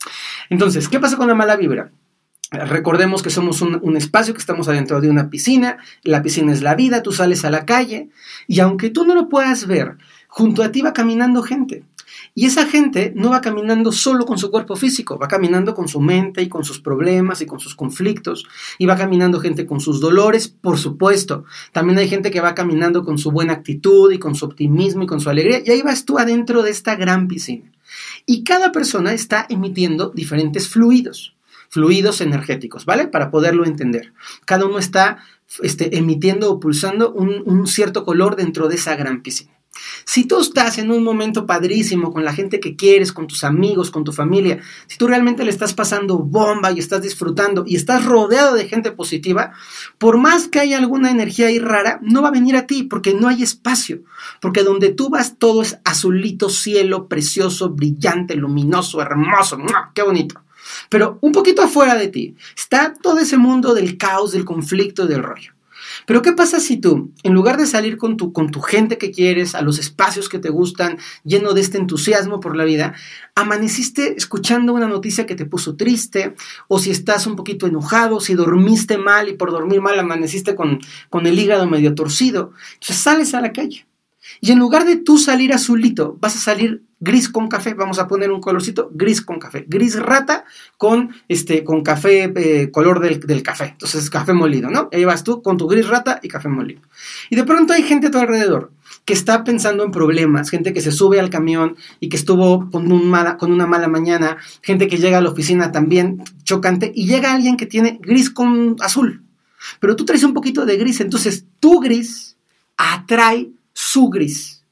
Entonces, 0.49 0.87
¿qué 0.87 0.99
pasa 0.99 1.17
con 1.17 1.27
la 1.27 1.35
mala 1.35 1.55
vibra? 1.55 1.91
Recordemos 2.51 3.21
que 3.21 3.29
somos 3.29 3.61
un, 3.61 3.97
espacio, 3.97 4.33
que 4.33 4.39
estamos 4.39 4.69
adentro 4.69 5.01
de 5.01 5.09
una 5.09 5.29
piscina, 5.29 5.79
la 6.03 6.21
piscina 6.21 6.53
es 6.53 6.61
la 6.61 6.75
vida, 6.75 7.03
tú 7.03 7.11
sales 7.11 7.43
a 7.43 7.49
la 7.49 7.65
calle 7.65 8.09
y 8.47 8.61
aunque 8.61 8.89
tú 8.89 9.05
no 9.05 9.15
lo 9.15 9.27
puedas 9.27 9.67
ver, 9.67 9.97
junto 10.29 10.63
a 10.63 10.71
ti 10.71 10.81
va 10.81 10.93
caminando 10.93 11.43
gente. 11.43 11.83
Y 12.35 12.45
esa 12.45 12.65
gente 12.65 13.11
no 13.15 13.31
va 13.31 13.41
caminando 13.41 13.91
solo 13.91 14.25
con 14.25 14.37
su 14.37 14.49
cuerpo 14.49 14.77
físico, 14.77 15.17
va 15.19 15.27
caminando 15.27 15.75
con 15.75 15.89
su 15.89 15.99
mente 15.99 16.41
y 16.41 16.47
con 16.47 16.63
sus 16.63 16.79
problemas 16.79 17.41
y 17.41 17.45
con 17.45 17.59
sus 17.59 17.75
conflictos. 17.75 18.47
Y 18.77 18.85
va 18.85 18.95
caminando 18.95 19.41
gente 19.41 19.65
con 19.65 19.81
sus 19.81 19.99
dolores, 19.99 20.47
por 20.47 20.77
supuesto. 20.77 21.43
También 21.73 21.99
hay 21.99 22.07
gente 22.07 22.31
que 22.31 22.39
va 22.39 22.55
caminando 22.55 23.03
con 23.03 23.17
su 23.17 23.31
buena 23.31 23.53
actitud 23.53 24.11
y 24.11 24.19
con 24.19 24.35
su 24.35 24.45
optimismo 24.45 25.03
y 25.03 25.07
con 25.07 25.19
su 25.19 25.29
alegría. 25.29 25.61
Y 25.65 25.71
ahí 25.71 25.81
vas 25.81 26.05
tú 26.05 26.17
adentro 26.17 26.63
de 26.63 26.71
esta 26.71 26.95
gran 26.95 27.27
piscina. 27.27 27.71
Y 28.25 28.43
cada 28.43 28.71
persona 28.71 29.13
está 29.13 29.45
emitiendo 29.49 30.09
diferentes 30.09 30.69
fluidos 30.69 31.36
fluidos 31.69 32.21
energéticos, 32.21 32.85
¿vale? 32.85 33.07
Para 33.07 33.31
poderlo 33.31 33.65
entender. 33.65 34.13
Cada 34.45 34.65
uno 34.65 34.79
está 34.79 35.23
este, 35.61 35.97
emitiendo 35.97 36.51
o 36.51 36.59
pulsando 36.59 37.11
un, 37.13 37.43
un 37.45 37.67
cierto 37.67 38.03
color 38.03 38.35
dentro 38.35 38.67
de 38.67 38.75
esa 38.75 38.95
gran 38.95 39.21
piscina. 39.21 39.57
Si 40.05 40.25
tú 40.25 40.39
estás 40.39 40.77
en 40.77 40.91
un 40.91 41.03
momento 41.03 41.45
padrísimo 41.45 42.11
con 42.11 42.23
la 42.23 42.33
gente 42.33 42.59
que 42.59 42.75
quieres, 42.75 43.13
con 43.13 43.27
tus 43.27 43.43
amigos, 43.43 43.91
con 43.91 44.03
tu 44.03 44.11
familia, 44.11 44.59
si 44.87 44.97
tú 44.97 45.07
realmente 45.07 45.43
le 45.43 45.51
estás 45.51 45.73
pasando 45.73 46.19
bomba 46.19 46.71
y 46.71 46.79
estás 46.79 47.01
disfrutando 47.01 47.63
y 47.67 47.75
estás 47.75 48.05
rodeado 48.05 48.55
de 48.55 48.67
gente 48.67 48.91
positiva, 48.91 49.53
por 49.97 50.17
más 50.17 50.47
que 50.47 50.59
haya 50.59 50.77
alguna 50.77 51.11
energía 51.11 51.47
ahí 51.47 51.59
rara, 51.59 51.99
no 52.01 52.21
va 52.21 52.29
a 52.29 52.31
venir 52.31 52.55
a 52.55 52.67
ti 52.67 52.83
porque 52.83 53.13
no 53.13 53.27
hay 53.27 53.43
espacio. 53.43 54.01
Porque 54.41 54.63
donde 54.63 54.89
tú 54.89 55.09
vas 55.09 55.37
todo 55.37 55.61
es 55.61 55.79
azulito, 55.83 56.49
cielo, 56.49 57.07
precioso, 57.07 57.69
brillante, 57.69 58.35
luminoso, 58.35 59.01
hermoso. 59.01 59.57
¡Qué 59.93 60.01
bonito! 60.01 60.41
Pero 60.89 61.17
un 61.21 61.31
poquito 61.31 61.61
afuera 61.61 61.95
de 61.95 62.07
ti 62.07 62.35
está 62.55 62.93
todo 63.01 63.19
ese 63.19 63.37
mundo 63.37 63.73
del 63.73 63.97
caos, 63.97 64.31
del 64.31 64.45
conflicto, 64.45 65.07
del 65.07 65.23
rollo. 65.23 65.53
Pero 66.05 66.21
¿qué 66.21 66.33
pasa 66.33 66.59
si 66.59 66.77
tú, 66.77 67.11
en 67.23 67.33
lugar 67.33 67.57
de 67.57 67.65
salir 67.65 67.97
con 67.97 68.17
tu, 68.17 68.31
con 68.31 68.51
tu 68.51 68.61
gente 68.61 68.97
que 68.97 69.11
quieres, 69.11 69.55
a 69.55 69.61
los 69.61 69.79
espacios 69.79 70.29
que 70.29 70.39
te 70.39 70.49
gustan, 70.49 70.97
lleno 71.23 71.53
de 71.53 71.61
este 71.61 71.77
entusiasmo 71.77 72.39
por 72.39 72.55
la 72.55 72.65
vida, 72.65 72.93
amaneciste 73.35 74.15
escuchando 74.17 74.73
una 74.73 74.87
noticia 74.87 75.25
que 75.25 75.35
te 75.35 75.45
puso 75.45 75.75
triste, 75.75 76.35
o 76.67 76.79
si 76.79 76.91
estás 76.91 77.27
un 77.27 77.35
poquito 77.35 77.67
enojado, 77.67 78.19
si 78.19 78.35
dormiste 78.35 78.97
mal 78.97 79.29
y 79.29 79.33
por 79.33 79.51
dormir 79.51 79.81
mal 79.81 79.99
amaneciste 79.99 80.55
con, 80.55 80.79
con 81.09 81.25
el 81.27 81.37
hígado 81.39 81.67
medio 81.67 81.95
torcido, 81.95 82.53
entonces 82.73 82.97
sales 82.97 83.33
a 83.33 83.41
la 83.41 83.53
calle. 83.53 83.85
Y 84.41 84.51
en 84.51 84.59
lugar 84.59 84.85
de 84.85 84.97
tú 84.97 85.17
salir 85.17 85.53
azulito, 85.53 86.17
vas 86.19 86.35
a 86.35 86.39
salir 86.39 86.83
gris 86.99 87.29
con 87.29 87.47
café, 87.47 87.73
vamos 87.73 87.99
a 87.99 88.07
poner 88.07 88.31
un 88.31 88.41
colorcito 88.41 88.89
gris 88.93 89.21
con 89.21 89.39
café, 89.39 89.65
gris 89.67 89.99
rata 89.99 90.45
con, 90.77 91.11
este, 91.27 91.63
con 91.63 91.83
café, 91.83 92.31
eh, 92.35 92.71
color 92.71 92.99
del, 92.99 93.19
del, 93.19 93.43
café, 93.43 93.65
entonces 93.65 94.09
café 94.09 94.33
molido, 94.33 94.69
¿no? 94.69 94.89
Ahí 94.91 95.05
vas 95.05 95.23
tú 95.23 95.41
con 95.41 95.57
tu 95.57 95.67
gris 95.67 95.87
rata 95.87 96.19
y 96.23 96.27
café 96.27 96.49
molido. 96.49 96.81
Y 97.29 97.35
de 97.35 97.43
pronto 97.43 97.73
hay 97.73 97.83
gente 97.83 98.07
a 98.07 98.11
tu 98.11 98.17
alrededor 98.17 98.71
que 99.05 99.13
está 99.13 99.43
pensando 99.43 99.83
en 99.83 99.91
problemas, 99.91 100.49
gente 100.49 100.73
que 100.73 100.81
se 100.81 100.91
sube 100.91 101.19
al 101.19 101.29
camión 101.29 101.77
y 101.99 102.09
que 102.09 102.17
estuvo 102.17 102.69
con, 102.71 103.07
mala, 103.07 103.37
con 103.37 103.51
una 103.51 103.67
mala 103.67 103.87
mañana, 103.87 104.37
gente 104.61 104.87
que 104.87 104.97
llega 104.97 105.19
a 105.19 105.21
la 105.21 105.29
oficina 105.29 105.71
también 105.71 106.23
chocante 106.43 106.91
y 106.93 107.07
llega 107.07 107.33
alguien 107.33 107.57
que 107.57 107.65
tiene 107.65 107.99
gris 108.01 108.29
con 108.29 108.75
azul, 108.81 109.23
pero 109.79 109.95
tú 109.95 110.03
traes 110.03 110.23
un 110.23 110.33
poquito 110.33 110.65
de 110.65 110.77
gris, 110.77 110.99
entonces 110.99 111.45
tu 111.59 111.79
gris 111.79 112.37
atrae 112.75 113.51
su 113.77 114.09
gris, 114.09 114.63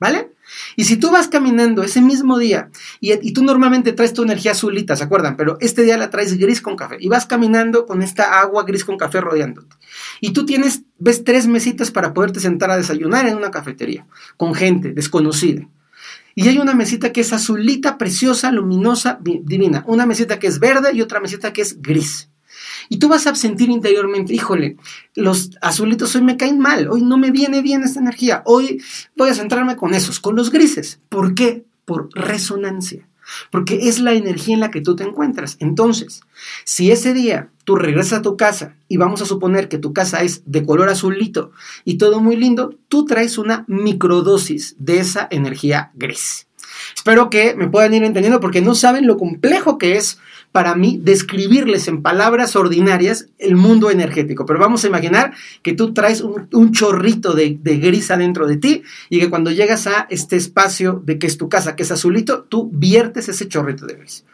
¿vale? 0.00 0.32
Y 0.74 0.84
si 0.84 0.96
tú 0.96 1.12
vas 1.12 1.28
caminando 1.28 1.84
ese 1.84 2.00
mismo 2.00 2.38
día 2.38 2.70
y, 3.00 3.32
tú 3.32 3.44
normalmente 3.44 3.92
traes 3.92 4.12
tu 4.12 4.24
energía 4.24 4.50
azulita, 4.50 4.96
¿se 4.96 5.04
acuerdan? 5.04 5.36
Pero 5.36 5.58
este 5.60 5.84
día 5.84 5.96
la 5.96 6.10
traes 6.10 6.36
gris 6.36 6.60
con 6.60 6.74
café 6.74 6.96
y 6.98 7.06
vas 7.06 7.26
caminando 7.26 7.86
con 7.86 8.02
esta 8.02 8.40
agua 8.40 8.64
gris 8.64 8.84
con 8.84 8.96
café 8.96 9.20
rodeándote. 9.20 9.76
Y 10.20 10.32
tú 10.32 10.44
tienes, 10.44 10.82
ves 10.98 11.22
tres 11.22 11.46
mesitas 11.46 11.92
para 11.92 12.12
poderte 12.12 12.40
sentar 12.40 12.72
a 12.72 12.76
desayunar 12.76 13.28
en 13.28 13.36
una 13.36 13.52
cafetería 13.52 14.08
con 14.36 14.54
gente 14.54 14.92
desconocida. 14.92 15.68
Y 16.34 16.48
hay 16.48 16.58
una 16.58 16.74
mesita 16.74 17.12
que 17.12 17.20
es 17.20 17.32
azulita, 17.32 17.96
preciosa, 17.96 18.50
luminosa, 18.50 19.20
divina. 19.20 19.84
Una 19.86 20.04
mesita 20.04 20.40
que 20.40 20.48
es 20.48 20.58
verde 20.58 20.90
y 20.94 21.02
otra 21.02 21.20
mesita 21.20 21.52
que 21.52 21.62
es 21.62 21.80
gris. 21.80 22.27
Y 22.88 22.98
tú 22.98 23.08
vas 23.08 23.26
a 23.26 23.34
sentir 23.34 23.70
interiormente, 23.70 24.34
híjole, 24.34 24.76
los 25.14 25.50
azulitos 25.60 26.14
hoy 26.14 26.22
me 26.22 26.36
caen 26.36 26.58
mal, 26.58 26.88
hoy 26.88 27.02
no 27.02 27.18
me 27.18 27.30
viene 27.30 27.62
bien 27.62 27.82
esta 27.82 28.00
energía, 28.00 28.42
hoy 28.46 28.82
voy 29.16 29.30
a 29.30 29.34
centrarme 29.34 29.76
con 29.76 29.94
esos, 29.94 30.20
con 30.20 30.36
los 30.36 30.50
grises. 30.50 31.00
¿Por 31.08 31.34
qué? 31.34 31.64
Por 31.84 32.08
resonancia. 32.14 33.06
Porque 33.50 33.88
es 33.88 34.00
la 34.00 34.14
energía 34.14 34.54
en 34.54 34.60
la 34.60 34.70
que 34.70 34.80
tú 34.80 34.96
te 34.96 35.04
encuentras. 35.04 35.58
Entonces, 35.60 36.22
si 36.64 36.90
ese 36.90 37.12
día 37.12 37.50
tú 37.64 37.76
regresas 37.76 38.20
a 38.20 38.22
tu 38.22 38.38
casa 38.38 38.76
y 38.88 38.96
vamos 38.96 39.20
a 39.20 39.26
suponer 39.26 39.68
que 39.68 39.76
tu 39.76 39.92
casa 39.92 40.22
es 40.22 40.42
de 40.46 40.64
color 40.64 40.88
azulito 40.88 41.52
y 41.84 41.98
todo 41.98 42.20
muy 42.20 42.36
lindo, 42.36 42.74
tú 42.88 43.04
traes 43.04 43.36
una 43.36 43.64
microdosis 43.68 44.76
de 44.78 45.00
esa 45.00 45.28
energía 45.30 45.90
gris. 45.94 46.46
Espero 46.94 47.30
que 47.30 47.54
me 47.54 47.68
puedan 47.68 47.94
ir 47.94 48.04
entendiendo 48.04 48.40
porque 48.40 48.60
no 48.60 48.74
saben 48.74 49.06
lo 49.06 49.16
complejo 49.16 49.78
que 49.78 49.96
es 49.96 50.18
para 50.52 50.74
mí 50.74 50.98
describirles 51.02 51.88
en 51.88 52.02
palabras 52.02 52.56
ordinarias 52.56 53.28
el 53.38 53.56
mundo 53.56 53.90
energético. 53.90 54.46
Pero 54.46 54.58
vamos 54.58 54.84
a 54.84 54.88
imaginar 54.88 55.34
que 55.62 55.74
tú 55.74 55.92
traes 55.92 56.22
un, 56.22 56.72
chorrito 56.72 57.34
de, 57.34 57.58
de, 57.60 57.78
gris 57.78 58.10
adentro 58.10 58.46
de 58.46 58.56
ti 58.56 58.82
y 59.10 59.20
que 59.20 59.30
cuando 59.30 59.50
llegas 59.50 59.86
a 59.86 60.06
este 60.10 60.36
espacio 60.36 61.02
de 61.04 61.18
que 61.18 61.26
es 61.26 61.38
tu 61.38 61.48
casa, 61.48 61.76
que 61.76 61.82
es 61.82 61.90
azulito, 61.90 62.44
tú 62.44 62.70
viertes 62.72 63.28
ese 63.28 63.48
chorrito 63.48 63.86
de 63.86 63.94
gris. 63.94 64.24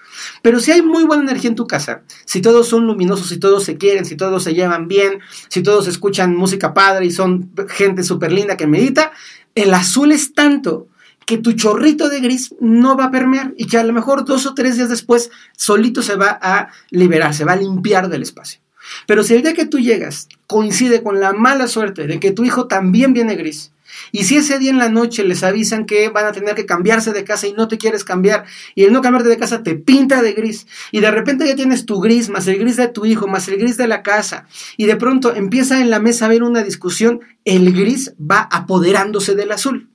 Pero 0.42 0.60
si 0.60 0.72
hay 0.72 0.82
muy 0.82 1.04
buena 1.04 1.24
energía 1.24 1.50
en 1.50 1.56
tu 1.56 1.66
casa, 1.66 2.02
si 2.24 2.40
todos 2.40 2.68
son 2.68 2.86
luminosos, 2.86 3.28
si 3.28 3.38
todos 3.38 3.64
se 3.64 3.76
quieren, 3.76 4.04
si 4.04 4.16
todos 4.16 4.44
se 4.44 4.54
llevan 4.54 4.88
bien, 4.88 5.20
si 5.48 5.62
todos 5.62 5.86
escuchan 5.88 6.36
música 6.36 6.74
padre 6.74 7.06
y 7.06 7.10
son 7.10 7.50
gente 7.68 8.02
súper 8.04 8.32
linda 8.32 8.56
que 8.56 8.66
medita, 8.66 9.12
el 9.54 9.74
azul 9.74 10.12
es 10.12 10.32
tanto 10.34 10.88
que 11.26 11.38
tu 11.38 11.52
chorrito 11.52 12.08
de 12.08 12.20
gris 12.20 12.54
no 12.60 12.96
va 12.96 13.06
a 13.06 13.10
permear 13.10 13.54
y 13.56 13.66
que 13.66 13.78
a 13.78 13.84
lo 13.84 13.92
mejor 13.92 14.24
dos 14.24 14.46
o 14.46 14.54
tres 14.54 14.76
días 14.76 14.88
después 14.88 15.30
solito 15.56 16.02
se 16.02 16.16
va 16.16 16.38
a 16.40 16.68
liberar, 16.90 17.34
se 17.34 17.44
va 17.44 17.52
a 17.52 17.56
limpiar 17.56 18.08
del 18.08 18.22
espacio. 18.22 18.60
Pero 19.06 19.22
si 19.22 19.34
el 19.34 19.42
día 19.42 19.54
que 19.54 19.66
tú 19.66 19.78
llegas 19.78 20.28
coincide 20.46 21.02
con 21.02 21.20
la 21.20 21.32
mala 21.32 21.68
suerte 21.68 22.06
de 22.06 22.20
que 22.20 22.32
tu 22.32 22.44
hijo 22.44 22.66
también 22.66 23.14
viene 23.14 23.34
gris, 23.34 23.72
y 24.12 24.24
si 24.24 24.36
ese 24.36 24.58
día 24.58 24.70
en 24.70 24.78
la 24.78 24.88
noche 24.88 25.24
les 25.24 25.42
avisan 25.42 25.86
que 25.86 26.08
van 26.08 26.26
a 26.26 26.32
tener 26.32 26.54
que 26.54 26.66
cambiarse 26.66 27.12
de 27.12 27.24
casa 27.24 27.46
y 27.46 27.52
no 27.52 27.68
te 27.68 27.78
quieres 27.78 28.04
cambiar, 28.04 28.44
y 28.74 28.84
el 28.84 28.92
no 28.92 29.02
cambiarte 29.02 29.28
de 29.28 29.38
casa 29.38 29.62
te 29.62 29.76
pinta 29.76 30.20
de 30.22 30.32
gris, 30.32 30.66
y 30.90 31.00
de 31.00 31.10
repente 31.10 31.46
ya 31.46 31.56
tienes 31.56 31.86
tu 31.86 32.00
gris, 32.00 32.28
más 32.28 32.46
el 32.46 32.58
gris 32.58 32.76
de 32.76 32.88
tu 32.88 33.06
hijo, 33.06 33.26
más 33.26 33.48
el 33.48 33.56
gris 33.56 33.76
de 33.76 33.86
la 33.86 34.02
casa, 34.02 34.46
y 34.76 34.86
de 34.86 34.96
pronto 34.96 35.34
empieza 35.34 35.80
en 35.80 35.90
la 35.90 36.00
mesa 36.00 36.24
a 36.24 36.28
haber 36.28 36.42
una 36.42 36.62
discusión, 36.62 37.20
el 37.44 37.72
gris 37.72 38.14
va 38.20 38.48
apoderándose 38.50 39.34
del 39.34 39.52
azul. 39.52 39.93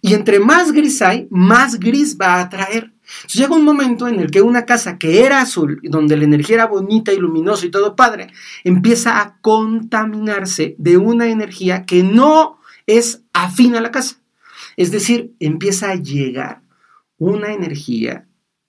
Y 0.00 0.14
entre 0.14 0.40
más 0.40 0.72
gris 0.72 1.02
hay, 1.02 1.26
más 1.30 1.78
gris 1.78 2.16
va 2.20 2.34
a 2.34 2.40
atraer. 2.42 2.92
llega 3.32 3.54
un 3.54 3.64
momento 3.64 4.08
en 4.08 4.18
el 4.20 4.30
que 4.30 4.40
una 4.40 4.64
casa 4.64 4.98
que 4.98 5.24
era 5.24 5.40
azul, 5.40 5.80
donde 5.82 6.16
la 6.16 6.24
energía 6.24 6.56
era 6.56 6.66
bonita 6.66 7.12
y 7.12 7.18
luminosa 7.18 7.66
y 7.66 7.70
todo 7.70 7.96
padre, 7.96 8.28
empieza 8.64 9.20
a 9.20 9.38
contaminarse 9.40 10.74
de 10.78 10.96
una 10.96 11.26
energía 11.26 11.84
que 11.84 12.02
no 12.02 12.58
es 12.86 13.22
afín 13.32 13.76
a 13.76 13.80
la 13.80 13.90
casa. 13.90 14.16
Es 14.76 14.90
decir, 14.90 15.34
empieza 15.40 15.90
a 15.90 15.96
llegar 15.96 16.62
una 17.18 17.52
energía 17.52 18.26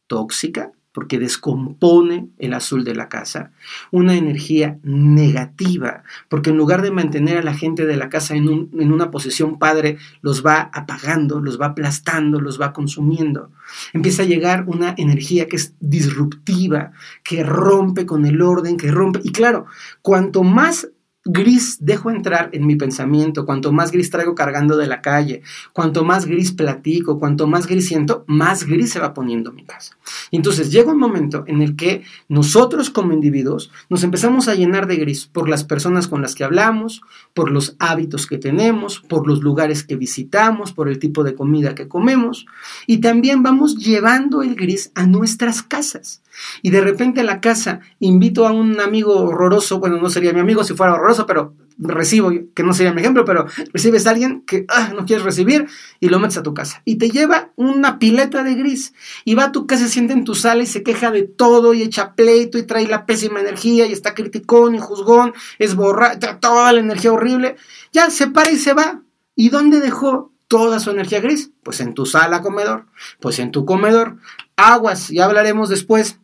tóxica, 0.07 0.71
porque 0.95 1.19
descompone 1.19 2.29
el 2.39 2.53
azul 2.53 2.85
de 2.85 2.95
la 2.95 3.09
casa, 3.09 3.51
una 3.91 4.15
energía 4.15 4.79
negativa, 4.81 6.03
porque 6.29 6.51
en 6.51 6.57
lugar 6.57 6.81
de 6.81 6.89
mantener 6.89 7.37
a 7.37 7.43
la 7.43 7.53
gente 7.53 7.85
de 7.85 7.97
la 7.97 8.07
casa 8.09 8.33
en, 8.33 8.47
una 8.47 9.11
posición 9.11 9.59
padre, 9.59 9.97
los 10.21 10.45
va 10.45 10.71
apagando, 10.73 11.41
los 11.41 11.59
va 11.59 11.67
aplastando, 11.67 12.39
los 12.39 12.61
va 12.61 12.71
consumiendo. 12.71 13.51
Empieza 13.91 14.23
a 14.23 14.25
llegar 14.25 14.63
una 14.67 14.95
energía 14.97 15.49
que 15.49 15.57
es 15.57 15.73
disruptiva, 15.81 16.93
que 17.25 17.43
rompe 17.43 18.05
con 18.05 18.25
el 18.25 18.41
orden, 18.41 18.77
que 18.77 18.89
rompe. 18.89 19.19
Y 19.21 19.33
claro, 19.33 19.65
cuanto 20.01 20.43
más 20.43 20.87
gris 21.25 21.77
dejo 21.81 22.11
entrar 22.11 22.49
en 22.53 22.67
mi 22.67 22.75
pensamiento, 22.75 23.45
cuanto 23.45 23.71
más 23.71 23.91
gris 23.91 24.11
traigo 24.11 24.35
cargando 24.35 24.77
de 24.77 24.85
la 24.85 25.01
calle, 25.01 25.41
cuanto 25.73 26.05
más 26.05 26.27
gris 26.27 26.51
platico, 26.51 27.17
cuanto 27.17 27.47
más 27.47 27.65
gris 27.65 27.87
siento, 27.87 28.23
más 28.27 28.65
gris 28.65 28.91
se 28.91 28.99
va 28.99 29.15
poniendo 29.15 29.51
mi 29.51 29.65
casa. 29.65 29.97
entonces 30.31 30.71
llega 30.71 30.91
un 30.91 30.99
momento 30.99 31.43
en 31.47 31.63
el 31.63 31.75
que 31.75 32.03
nosotros 32.29 32.91
como 32.91 33.11
individuos 33.11 33.71
nos 33.89 34.03
empezamos 34.03 34.47
a 34.47 34.53
llenar 34.53 34.85
de 34.85 34.97
gris 34.97 35.25
por 35.25 35.49
las 35.49 35.63
personas 35.63 36.07
con 36.07 36.21
las 36.21 36.35
que 36.35 36.43
hablamos, 36.43 37.01
por 37.33 37.49
los 37.49 37.75
hábitos 37.79 38.27
que 38.27 38.37
tenemos, 38.37 38.99
por 38.99 39.27
los 39.27 39.41
lugares 39.41 39.83
que 39.83 39.95
visitamos, 39.95 40.73
por 40.73 40.87
el 40.87 40.99
tipo 40.99 41.23
de 41.23 41.33
comida 41.33 41.73
que 41.73 41.87
comemos 41.87 42.45
y 42.85 42.99
también 42.99 43.41
vamos 43.41 43.77
llevando 43.77 44.43
el 44.43 44.55
gris 44.55 44.91
a 44.93 45.07
nuestras 45.07 45.63
casas. 45.63 46.21
Y 46.61 46.69
de 46.71 46.81
repente 46.81 47.21
a 47.21 47.23
la 47.23 47.41
casa 47.41 47.79
invito 47.99 48.47
a 48.47 48.51
un 48.51 48.79
amigo 48.79 49.15
horroroso, 49.15 49.79
bueno, 49.79 49.97
no 49.97 50.09
sería 50.09 50.33
mi 50.33 50.39
amigo 50.39 50.63
si 50.63 50.73
fuera 50.73 50.93
horroroso, 50.93 51.25
pero 51.25 51.53
recibo, 51.77 52.31
que 52.53 52.63
no 52.63 52.73
sería 52.73 52.93
mi 52.93 53.01
ejemplo, 53.01 53.25
pero 53.25 53.45
recibes 53.73 54.07
a 54.07 54.11
alguien 54.11 54.43
que 54.45 54.65
ah, 54.69 54.93
no 54.95 55.05
quieres 55.05 55.25
recibir 55.25 55.67
y 55.99 56.09
lo 56.09 56.19
metes 56.19 56.37
a 56.37 56.43
tu 56.43 56.53
casa. 56.53 56.81
Y 56.85 56.97
te 56.97 57.09
lleva 57.09 57.51
una 57.55 57.99
pileta 57.99 58.43
de 58.43 58.55
gris. 58.55 58.93
Y 59.25 59.35
va 59.35 59.45
a 59.45 59.51
tu 59.51 59.67
casa, 59.67 59.85
se 59.85 59.91
siente 59.91 60.13
en 60.13 60.23
tu 60.23 60.35
sala 60.35 60.63
y 60.63 60.67
se 60.67 60.83
queja 60.83 61.11
de 61.11 61.23
todo 61.23 61.73
y 61.73 61.81
echa 61.81 62.13
pleito 62.13 62.57
y 62.57 62.63
trae 62.63 62.87
la 62.87 63.05
pésima 63.05 63.41
energía 63.41 63.85
y 63.85 63.91
está 63.91 64.13
criticón 64.13 64.75
y 64.75 64.79
juzgón, 64.79 65.33
es 65.59 65.75
borra, 65.75 66.17
toda 66.39 66.71
la 66.73 66.79
energía 66.79 67.11
horrible. 67.11 67.57
Ya 67.91 68.09
se 68.09 68.27
para 68.27 68.51
y 68.51 68.57
se 68.57 68.73
va. 68.73 69.01
¿Y 69.35 69.49
dónde 69.49 69.81
dejó 69.81 70.31
toda 70.47 70.79
su 70.79 70.91
energía 70.91 71.19
gris? 71.19 71.51
Pues 71.63 71.81
en 71.81 71.93
tu 71.93 72.05
sala 72.05 72.41
comedor, 72.41 72.85
pues 73.19 73.39
en 73.39 73.51
tu 73.51 73.65
comedor. 73.65 74.17
Aguas, 74.55 75.09
ya 75.09 75.25
hablaremos 75.25 75.67
después 75.67 76.19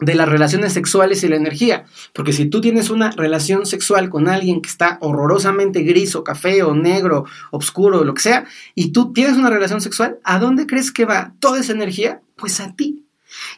de 0.00 0.14
las 0.14 0.28
relaciones 0.28 0.72
sexuales 0.72 1.22
y 1.22 1.28
la 1.28 1.36
energía. 1.36 1.84
Porque 2.12 2.32
si 2.32 2.46
tú 2.46 2.60
tienes 2.60 2.90
una 2.90 3.10
relación 3.10 3.66
sexual 3.66 4.10
con 4.10 4.28
alguien 4.28 4.62
que 4.62 4.70
está 4.70 4.98
horrorosamente 5.00 5.82
gris 5.82 6.14
o 6.14 6.24
café 6.24 6.62
o 6.62 6.74
negro, 6.74 7.24
oscuro, 7.50 8.04
lo 8.04 8.14
que 8.14 8.22
sea, 8.22 8.46
y 8.74 8.92
tú 8.92 9.12
tienes 9.12 9.36
una 9.36 9.50
relación 9.50 9.80
sexual, 9.80 10.18
¿a 10.24 10.38
dónde 10.38 10.66
crees 10.66 10.92
que 10.92 11.04
va 11.04 11.34
toda 11.40 11.60
esa 11.60 11.72
energía? 11.72 12.22
Pues 12.36 12.60
a 12.60 12.74
ti. 12.74 13.04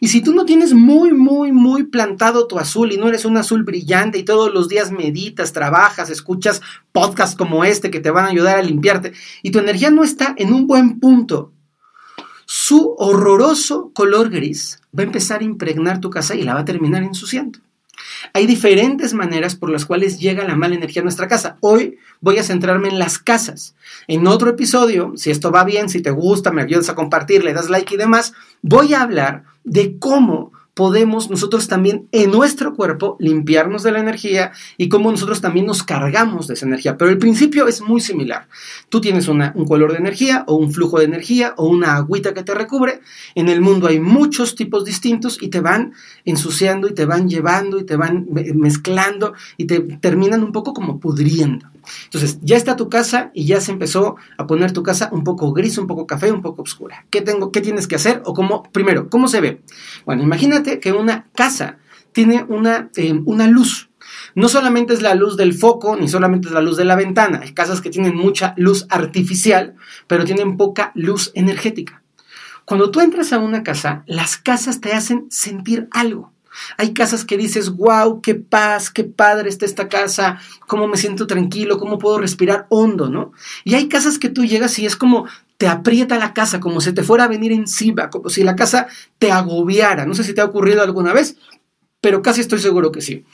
Y 0.01 0.09
si 0.09 0.21
tú 0.21 0.35
no 0.35 0.45
tienes 0.45 0.75
muy, 0.75 1.13
muy, 1.13 1.53
muy 1.53 1.85
plantado 1.85 2.47
tu 2.47 2.59
azul 2.59 2.93
y 2.93 2.97
no 2.97 3.09
eres 3.09 3.25
un 3.25 3.37
azul 3.37 3.63
brillante 3.63 4.19
y 4.19 4.25
todos 4.25 4.53
los 4.53 4.69
días 4.69 4.91
meditas, 4.91 5.53
trabajas, 5.53 6.11
escuchas 6.11 6.61
podcasts 6.93 7.37
como 7.37 7.65
este 7.65 7.91
que 7.91 8.01
te 8.01 8.11
van 8.11 8.25
a 8.25 8.31
ayudar 8.31 8.59
a 8.59 8.63
limpiarte 8.63 9.13
y 9.43 9.53
tu 9.53 9.61
energía 9.61 9.91
no 9.91 10.03
está 10.03 10.35
en 10.37 10.53
un 10.53 10.67
buen 10.67 10.99
punto, 10.99 11.53
su 12.53 12.97
horroroso 12.99 13.93
color 13.95 14.29
gris 14.29 14.81
va 14.93 15.05
a 15.05 15.07
empezar 15.07 15.41
a 15.41 15.45
impregnar 15.45 16.01
tu 16.01 16.11
casa 16.11 16.35
y 16.35 16.43
la 16.43 16.55
va 16.55 16.63
a 16.63 16.65
terminar 16.65 17.05
ensuciando. 17.05 17.61
Hay 18.33 18.49
diferentes 18.49 19.15
maneras 19.15 19.55
por 19.55 19.71
las 19.71 19.87
cuales 19.87 20.19
llega 20.19 20.43
la 20.43 20.57
mala 20.57 20.75
energía 20.75 21.01
a 21.01 21.05
nuestra 21.05 21.29
casa. 21.29 21.59
Hoy 21.61 21.99
voy 22.21 22.39
a 22.39 22.43
centrarme 22.43 22.89
en 22.89 22.99
las 22.99 23.21
casas. 23.21 23.77
En 24.09 24.27
otro 24.27 24.51
episodio, 24.51 25.13
si 25.15 25.31
esto 25.31 25.53
va 25.53 25.63
bien, 25.63 25.89
si 25.89 26.03
te 26.03 26.11
gusta, 26.11 26.51
me 26.51 26.63
ayudas 26.63 26.89
a 26.89 26.97
compartir, 26.97 27.45
le 27.45 27.53
das 27.53 27.71
like 27.71 27.95
y 27.95 27.99
demás, 27.99 28.33
voy 28.63 28.95
a 28.95 29.03
hablar 29.03 29.45
de 29.63 29.97
cómo 30.01 30.51
podemos 30.75 31.31
nosotros 31.31 31.69
también 31.69 32.09
en 32.13 32.31
nuestro 32.31 32.75
cuerpo 32.75 33.17
limpiarnos 33.19 33.83
de 33.83 33.93
la 33.93 34.01
energía 34.01 34.53
y 34.77 34.89
cómo 34.89 35.11
nosotros 35.11 35.41
también 35.41 35.67
nos 35.67 35.83
cargamos 35.83 36.47
de 36.47 36.55
esa 36.55 36.67
energía. 36.67 36.97
Pero 36.97 37.11
el 37.11 37.19
principio 37.19 37.69
es 37.69 37.81
muy 37.81 38.01
similar. 38.01 38.49
Tú 38.89 39.01
tienes 39.01 39.29
un 39.29 39.65
color 39.67 39.93
de 39.93 39.99
energía 39.99 40.45
o 40.47 40.57
un 40.57 40.73
flujo 40.73 40.99
de 40.99 41.05
energía 41.05 41.55
o 41.57 41.67
una 41.67 41.97
agüita 41.97 42.35
que 42.35 42.43
te 42.43 42.55
recubre. 42.55 43.01
En 43.35 43.49
el 43.49 43.61
mundo 43.61 43.87
hay 43.87 44.01
muchos 44.01 44.55
tipos 44.55 44.85
distintos 44.85 45.39
y 45.41 45.49
te 45.49 45.61
van 45.61 45.93
ensuciando 46.25 46.89
y 46.89 46.95
te 46.95 47.05
van 47.05 47.29
llevando 47.29 47.79
y 47.79 47.85
te 47.85 47.97
van 47.97 48.27
mezclando 48.55 49.35
y 49.57 49.67
te 49.67 49.81
terminan 49.81 50.43
un 50.43 50.53
poco 50.53 50.73
como 50.73 51.01
pudriendo. 51.01 51.70
Entonces, 52.05 52.39
ya 52.43 52.57
está 52.57 52.77
tu 52.77 52.89
casa 52.89 53.31
y 53.35 53.47
ya 53.47 53.61
se 53.61 53.73
empezó 53.73 54.17
a 54.37 54.47
poner 54.47 54.73
tu 54.73 54.83
casa 54.83 55.09
un 55.13 55.25
poco 55.25 55.53
gris, 55.53 55.79
un 55.79 55.87
poco 55.87 56.07
café, 56.07 56.33
un 56.33 56.43
poco 56.43 56.63
oscura. 56.63 57.07
¿Qué, 57.11 57.21
tengo, 57.23 57.53
qué 57.53 57.61
tienes 57.61 57.87
que 57.87 57.97
hacer? 57.97 58.23
O 58.25 58.35
cómo, 58.35 58.63
primero, 58.73 59.09
¿cómo 59.09 59.29
se 59.29 59.41
ve? 59.41 59.63
Bueno, 60.05 60.23
imagínate 60.23 60.81
que 60.81 60.93
una 60.93 61.27
casa 61.35 61.79
tiene 62.13 62.45
una, 62.49 62.91
eh, 62.97 63.21
una 63.25 63.47
luz. 63.47 63.91
No 64.35 64.49
solamente 64.49 64.93
es 64.93 65.03
la 65.03 65.15
luz 65.15 65.37
del 65.37 65.55
foco, 65.55 65.97
ni 65.97 66.09
solamente 66.09 66.49
es 66.49 66.55
la 66.55 66.61
luz 66.61 66.77
de 66.77 66.85
la 66.85 66.97
ventana. 66.97 67.41
Hay 67.43 67.53
casas 67.53 67.81
que 67.81 67.91
tienen 67.91 68.17
mucha 68.17 68.55
luz 68.57 68.87
artificial, 68.89 69.75
pero 70.07 70.25
tienen 70.25 70.57
poca 70.57 70.93
luz 70.95 71.31
energética. 71.35 72.03
Cuando 72.65 72.91
tú 72.91 73.01
entras 73.01 73.33
a 73.33 73.39
una 73.39 73.63
casa, 73.63 74.05
las 74.07 74.37
casas 74.37 74.81
te 74.81 74.93
hacen 74.93 75.27
sentir 75.31 75.89
algo. 75.91 76.33
Hay 76.77 76.93
casas 76.93 77.25
que 77.25 77.37
dices, 77.37 77.71
wow, 77.71 78.21
qué 78.21 78.35
paz, 78.35 78.91
qué 78.91 79.05
padre 79.05 79.49
está 79.49 79.67
esta 79.67 79.89
casa, 79.89 80.39
cómo 80.67 80.87
me 80.87 80.97
siento 80.97 81.27
tranquilo, 81.27 81.79
cómo 81.79 81.99
puedo 81.99 82.19
respirar 82.19 82.67
hondo, 82.69 83.09
¿no? 83.09 83.33
Y 83.65 83.75
hay 83.75 83.89
casas 83.89 84.19
que 84.19 84.29
tú 84.29 84.45
llegas 84.45 84.79
y 84.79 84.87
es 84.87 84.97
como 84.97 85.27
te 85.57 85.69
aprieta 85.69 86.19
la 86.19 86.33
casa, 86.33 86.59
como 86.59 86.81
si 86.81 86.93
te 86.93 87.03
fuera 87.03 87.25
a 87.25 87.29
venir 87.29 87.53
encima, 87.53 88.09
como 88.09 88.31
si 88.31 88.43
la 88.43 88.57
casa 88.57 88.87
te 89.19 89.31
agobiara. 89.31 90.07
No 90.07 90.15
sé 90.15 90.25
si 90.25 90.33
te 90.33 90.41
ha 90.41 90.47
ocurrido 90.47 90.83
alguna 90.83 91.13
vez, 91.13 91.37
pero 92.01 92.23
casi 92.23 92.41
estoy 92.41 92.61
seguro 92.61 92.91
que 92.93 93.03
sí. 93.03 93.25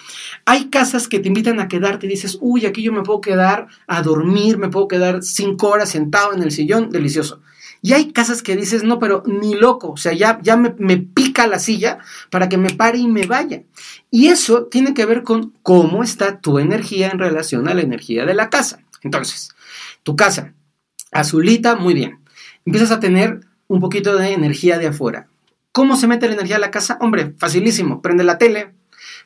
Hay 0.44 0.68
casas 0.68 1.06
que 1.06 1.20
te 1.20 1.28
invitan 1.28 1.60
a 1.60 1.68
quedarte 1.68 2.06
y 2.06 2.10
dices, 2.10 2.36
uy, 2.40 2.66
aquí 2.66 2.82
yo 2.82 2.92
me 2.92 3.02
puedo 3.02 3.20
quedar 3.20 3.68
a 3.86 4.02
dormir, 4.02 4.58
me 4.58 4.68
puedo 4.68 4.88
quedar 4.88 5.22
cinco 5.22 5.68
horas 5.68 5.90
sentado 5.90 6.32
en 6.34 6.42
el 6.42 6.50
sillón, 6.50 6.90
delicioso. 6.90 7.40
Y 7.82 7.92
hay 7.92 8.12
casas 8.12 8.42
que 8.42 8.56
dices, 8.56 8.82
no, 8.82 8.98
pero 8.98 9.22
ni 9.26 9.54
loco, 9.54 9.92
o 9.92 9.96
sea, 9.96 10.12
ya, 10.12 10.38
ya 10.42 10.56
me, 10.56 10.74
me 10.78 10.96
pica 10.96 11.46
la 11.46 11.58
silla 11.58 11.98
para 12.30 12.48
que 12.48 12.58
me 12.58 12.70
pare 12.70 12.98
y 12.98 13.08
me 13.08 13.26
vaya. 13.26 13.62
Y 14.10 14.28
eso 14.28 14.64
tiene 14.66 14.94
que 14.94 15.06
ver 15.06 15.22
con 15.22 15.52
cómo 15.62 16.02
está 16.02 16.40
tu 16.40 16.58
energía 16.58 17.08
en 17.08 17.18
relación 17.18 17.68
a 17.68 17.74
la 17.74 17.82
energía 17.82 18.24
de 18.24 18.34
la 18.34 18.50
casa. 18.50 18.80
Entonces, 19.02 19.54
tu 20.02 20.16
casa, 20.16 20.54
azulita, 21.12 21.76
muy 21.76 21.94
bien. 21.94 22.20
Empiezas 22.64 22.90
a 22.90 23.00
tener 23.00 23.40
un 23.68 23.80
poquito 23.80 24.16
de 24.16 24.32
energía 24.32 24.78
de 24.78 24.88
afuera. 24.88 25.28
¿Cómo 25.72 25.96
se 25.96 26.08
mete 26.08 26.26
la 26.26 26.34
energía 26.34 26.56
a 26.56 26.60
la 26.60 26.70
casa? 26.70 26.98
Hombre, 27.00 27.34
facilísimo. 27.38 28.00
Prende 28.00 28.24
la 28.24 28.38
tele, 28.38 28.72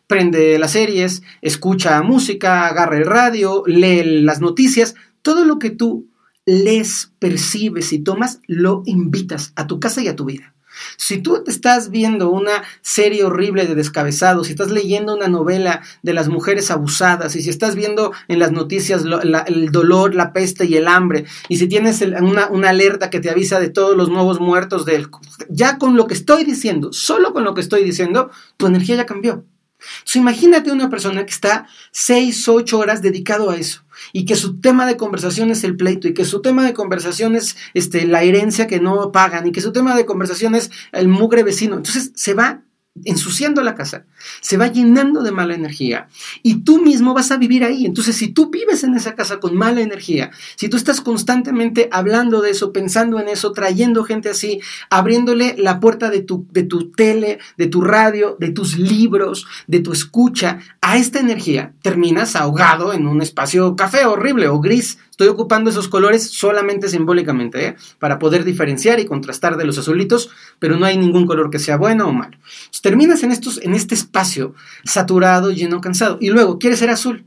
prende 0.06 0.58
las 0.58 0.72
series, 0.72 1.22
escucha 1.42 2.02
música, 2.02 2.66
agarra 2.66 2.96
el 2.96 3.06
radio, 3.06 3.62
lee 3.66 4.22
las 4.22 4.40
noticias. 4.40 4.94
Todo 5.22 5.44
lo 5.44 5.58
que 5.58 5.70
tú 5.70 6.09
les 6.50 7.12
percibes 7.20 7.92
y 7.92 8.00
tomas, 8.00 8.40
lo 8.48 8.82
invitas 8.84 9.52
a 9.54 9.68
tu 9.68 9.78
casa 9.78 10.02
y 10.02 10.08
a 10.08 10.16
tu 10.16 10.24
vida. 10.24 10.52
Si 10.96 11.18
tú 11.18 11.44
te 11.44 11.50
estás 11.50 11.90
viendo 11.90 12.30
una 12.30 12.62
serie 12.80 13.24
horrible 13.24 13.66
de 13.66 13.74
descabezados, 13.74 14.46
si 14.46 14.52
estás 14.52 14.70
leyendo 14.70 15.14
una 15.14 15.28
novela 15.28 15.82
de 16.02 16.12
las 16.12 16.28
mujeres 16.28 16.70
abusadas, 16.70 17.36
y 17.36 17.42
si 17.42 17.50
estás 17.50 17.76
viendo 17.76 18.12
en 18.26 18.38
las 18.40 18.50
noticias 18.50 19.04
el 19.46 19.70
dolor, 19.70 20.14
la 20.14 20.32
peste 20.32 20.64
y 20.64 20.76
el 20.76 20.88
hambre, 20.88 21.24
y 21.48 21.58
si 21.58 21.68
tienes 21.68 22.00
una, 22.00 22.48
una, 22.48 22.70
alerta 22.70 23.10
que 23.10 23.20
te 23.20 23.30
avisa 23.30 23.60
de 23.60 23.68
todos 23.68 23.96
los 23.96 24.08
nuevos 24.08 24.40
muertos, 24.40 24.84
del, 24.84 25.08
ya 25.48 25.78
con 25.78 25.96
lo 25.96 26.06
que 26.06 26.14
estoy 26.14 26.44
diciendo, 26.44 26.92
solo 26.92 27.32
con 27.32 27.44
lo 27.44 27.54
que 27.54 27.60
estoy 27.60 27.84
diciendo, 27.84 28.30
tu 28.56 28.66
energía 28.66 28.96
ya 28.96 29.06
cambió. 29.06 29.44
Entonces 29.80 30.16
imagínate 30.16 30.72
una 30.72 30.90
persona 30.90 31.24
que 31.24 31.32
está 31.32 31.66
seis, 31.90 32.48
ocho 32.48 32.78
horas 32.78 33.02
dedicado 33.02 33.50
a 33.50 33.56
eso 33.56 33.84
y 34.12 34.24
que 34.24 34.36
su 34.36 34.60
tema 34.60 34.86
de 34.86 34.96
conversación 34.96 35.50
es 35.50 35.64
el 35.64 35.76
pleito 35.76 36.08
y 36.08 36.14
que 36.14 36.24
su 36.24 36.40
tema 36.40 36.64
de 36.64 36.74
conversación 36.74 37.36
es 37.36 37.56
este, 37.74 38.06
la 38.06 38.22
herencia 38.22 38.66
que 38.66 38.80
no 38.80 39.12
pagan 39.12 39.46
y 39.46 39.52
que 39.52 39.60
su 39.60 39.72
tema 39.72 39.96
de 39.96 40.06
conversación 40.06 40.54
es 40.54 40.70
el 40.92 41.08
mugre 41.08 41.42
vecino. 41.42 41.76
Entonces 41.76 42.12
se 42.14 42.34
va 42.34 42.62
ensuciando 43.04 43.62
la 43.62 43.74
casa, 43.74 44.04
se 44.40 44.56
va 44.56 44.66
llenando 44.66 45.22
de 45.22 45.30
mala 45.30 45.54
energía 45.54 46.08
y 46.42 46.62
tú 46.62 46.82
mismo 46.82 47.14
vas 47.14 47.30
a 47.30 47.36
vivir 47.36 47.64
ahí. 47.64 47.86
Entonces, 47.86 48.16
si 48.16 48.28
tú 48.28 48.50
vives 48.50 48.84
en 48.84 48.94
esa 48.94 49.14
casa 49.14 49.38
con 49.38 49.56
mala 49.56 49.80
energía, 49.80 50.30
si 50.56 50.68
tú 50.68 50.76
estás 50.76 51.00
constantemente 51.00 51.88
hablando 51.92 52.42
de 52.42 52.50
eso, 52.50 52.72
pensando 52.72 53.20
en 53.20 53.28
eso, 53.28 53.52
trayendo 53.52 54.04
gente 54.04 54.28
así, 54.28 54.60
abriéndole 54.90 55.54
la 55.56 55.80
puerta 55.80 56.10
de 56.10 56.22
tu, 56.22 56.46
de 56.50 56.64
tu 56.64 56.90
tele, 56.90 57.38
de 57.56 57.68
tu 57.68 57.80
radio, 57.80 58.36
de 58.40 58.50
tus 58.50 58.76
libros, 58.76 59.46
de 59.66 59.80
tu 59.80 59.92
escucha 59.92 60.58
a 60.80 60.98
esta 60.98 61.20
energía, 61.20 61.74
terminas 61.82 62.36
ahogado 62.36 62.92
en 62.92 63.06
un 63.06 63.22
espacio 63.22 63.76
café 63.76 64.04
horrible 64.04 64.48
o 64.48 64.60
gris 64.60 64.98
Estoy 65.20 65.34
ocupando 65.34 65.68
esos 65.68 65.88
colores 65.88 66.30
solamente 66.30 66.88
simbólicamente, 66.88 67.66
¿eh? 67.66 67.76
para 67.98 68.18
poder 68.18 68.42
diferenciar 68.42 69.00
y 69.00 69.04
contrastar 69.04 69.58
de 69.58 69.66
los 69.66 69.76
azulitos, 69.76 70.30
pero 70.58 70.78
no 70.78 70.86
hay 70.86 70.96
ningún 70.96 71.26
color 71.26 71.50
que 71.50 71.58
sea 71.58 71.76
bueno 71.76 72.08
o 72.08 72.12
malo. 72.14 72.38
terminas 72.80 73.22
en, 73.22 73.30
estos, 73.30 73.60
en 73.60 73.74
este 73.74 73.94
espacio 73.94 74.54
saturado, 74.82 75.50
lleno, 75.50 75.82
cansado, 75.82 76.16
y 76.22 76.30
luego 76.30 76.58
quieres 76.58 76.78
ser 76.78 76.88
azul. 76.88 77.26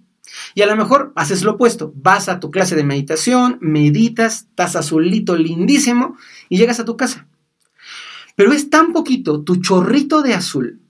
Y 0.55 0.63
a 0.63 0.65
lo 0.65 0.75
mejor 0.75 1.13
haces 1.15 1.43
lo 1.43 1.51
opuesto, 1.51 1.93
vas 1.95 2.29
a 2.29 2.39
tu 2.39 2.49
clase 2.49 2.75
de 2.75 2.83
meditación, 2.83 3.59
meditas, 3.61 4.47
estás 4.49 4.75
azulito 4.75 5.35
lindísimo 5.35 6.17
y 6.49 6.57
llegas 6.57 6.79
a 6.79 6.85
tu 6.85 6.97
casa. 6.97 7.27
Pero 8.35 8.53
es 8.53 8.71
tan 8.71 8.91
poquito 8.91 9.43
tu 9.43 9.57
chorrito 9.57 10.23
de 10.23 10.33
azul 10.33 10.81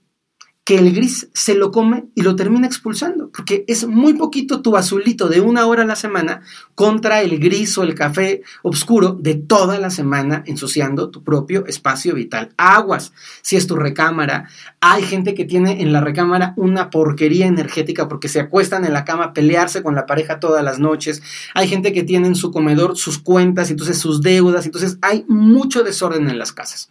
que 0.64 0.78
el 0.78 0.94
gris 0.94 1.28
se 1.34 1.54
lo 1.54 1.70
come 1.70 2.06
y 2.14 2.22
lo 2.22 2.36
termina 2.36 2.66
expulsando, 2.66 3.30
porque 3.30 3.66
es 3.68 3.86
muy 3.86 4.14
poquito 4.14 4.62
tu 4.62 4.78
azulito 4.78 5.28
de 5.28 5.42
una 5.42 5.66
hora 5.66 5.82
a 5.82 5.86
la 5.86 5.94
semana 5.94 6.40
contra 6.74 7.20
el 7.20 7.38
gris 7.38 7.76
o 7.76 7.82
el 7.82 7.94
café 7.94 8.42
oscuro 8.62 9.12
de 9.20 9.34
toda 9.34 9.78
la 9.78 9.90
semana 9.90 10.42
ensuciando 10.46 11.10
tu 11.10 11.22
propio 11.22 11.66
espacio 11.66 12.14
vital. 12.14 12.54
Aguas, 12.56 13.12
si 13.42 13.56
es 13.56 13.66
tu 13.66 13.76
recámara, 13.76 14.48
hay 14.80 15.02
gente 15.02 15.34
que 15.34 15.44
tiene 15.44 15.82
en 15.82 15.92
la 15.92 16.00
recámara 16.00 16.54
una 16.56 16.88
porquería 16.88 17.46
energética 17.46 18.08
porque 18.08 18.28
se 18.28 18.40
acuestan 18.40 18.86
en 18.86 18.94
la 18.94 19.04
cama 19.04 19.24
a 19.24 19.32
pelearse 19.34 19.82
con 19.82 19.94
la 19.94 20.06
pareja 20.06 20.40
todas 20.40 20.64
las 20.64 20.78
noches, 20.78 21.22
hay 21.52 21.68
gente 21.68 21.92
que 21.92 22.04
tiene 22.04 22.26
en 22.28 22.36
su 22.36 22.50
comedor 22.50 22.96
sus 22.96 23.18
cuentas, 23.18 23.70
entonces 23.70 23.98
sus 23.98 24.22
deudas, 24.22 24.64
entonces 24.64 24.96
hay 25.02 25.26
mucho 25.28 25.82
desorden 25.82 26.30
en 26.30 26.38
las 26.38 26.52
casas. 26.52 26.90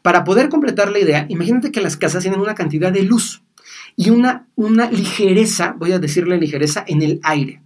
Para 0.00 0.24
poder 0.24 0.48
completar 0.48 0.90
la 0.90 1.00
idea, 1.00 1.26
imagínate 1.28 1.70
que 1.70 1.82
las 1.82 1.98
casas 1.98 2.22
tienen 2.22 2.40
una 2.40 2.54
cantidad 2.54 2.90
de 2.90 3.09
luz 3.10 3.42
y 3.96 4.08
una, 4.10 4.46
una 4.54 4.90
ligereza, 4.90 5.74
voy 5.76 5.92
a 5.92 5.98
decirle 5.98 6.38
ligereza, 6.38 6.84
en 6.86 7.02
el 7.02 7.20
aire. 7.22 7.60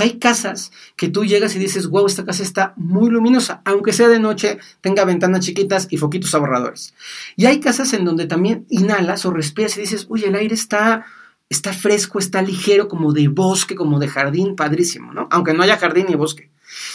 Hay 0.00 0.18
casas 0.18 0.70
que 0.96 1.08
tú 1.08 1.24
llegas 1.24 1.56
y 1.56 1.58
dices, 1.58 1.88
wow, 1.88 2.06
esta 2.06 2.24
casa 2.24 2.42
está 2.42 2.72
muy 2.76 3.10
luminosa, 3.10 3.62
aunque 3.64 3.92
sea 3.92 4.08
de 4.08 4.20
noche, 4.20 4.58
tenga 4.80 5.04
ventanas 5.04 5.40
chiquitas 5.40 5.88
y 5.90 5.96
foquitos 5.96 6.34
ahorradores. 6.34 6.94
Y 7.36 7.46
hay 7.46 7.60
casas 7.60 7.92
en 7.92 8.04
donde 8.04 8.26
también 8.26 8.64
inhalas 8.68 9.26
o 9.26 9.30
respiras 9.30 9.76
y 9.76 9.80
dices, 9.80 10.06
uy, 10.08 10.24
el 10.24 10.36
aire 10.36 10.54
está, 10.54 11.06
está 11.48 11.72
fresco, 11.72 12.18
está 12.18 12.42
ligero, 12.42 12.88
como 12.88 13.12
de 13.12 13.28
bosque, 13.28 13.74
como 13.74 13.98
de 13.98 14.08
jardín, 14.08 14.56
padrísimo, 14.56 15.12
¿no? 15.12 15.26
Aunque 15.30 15.52
no 15.52 15.62
haya 15.62 15.78
jardín 15.78 16.06
ni 16.08 16.14
bosque. 16.14 16.50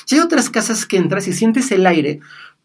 Si 0.05 0.15
hay 0.15 0.21
otras 0.21 0.49
casas 0.49 0.85
que 0.85 0.97
entras 0.97 1.27
y 1.27 1.33
sientes 1.33 1.71
el 1.71 1.85
aire 1.85 2.21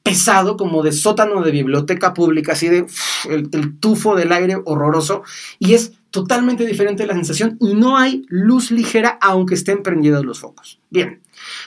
pesado 0.09 0.57
como 0.57 0.83
de 0.83 0.93
sótano 0.93 1.43
de 1.43 1.51
biblioteca 1.51 2.15
pública, 2.15 2.53
así 2.53 2.69
de 2.69 2.87
el, 3.29 3.79
tufo 3.79 4.17
del 4.17 4.33
aire 4.33 4.57
horroroso, 4.65 5.23
y 5.59 5.75
es 5.75 5.93
totalmente 6.11 6.65
diferente 6.65 7.07
la 7.07 7.13
sensación 7.13 7.59
y 7.61 7.75
no 7.75 7.99
hay 7.99 8.25
luz 8.29 8.71
ligera 8.71 9.19
aunque 9.21 9.55
estén 9.55 9.83
prendidos 9.83 10.25
los 10.25 10.41
focos. 10.41 10.81
Bien, 10.89 11.21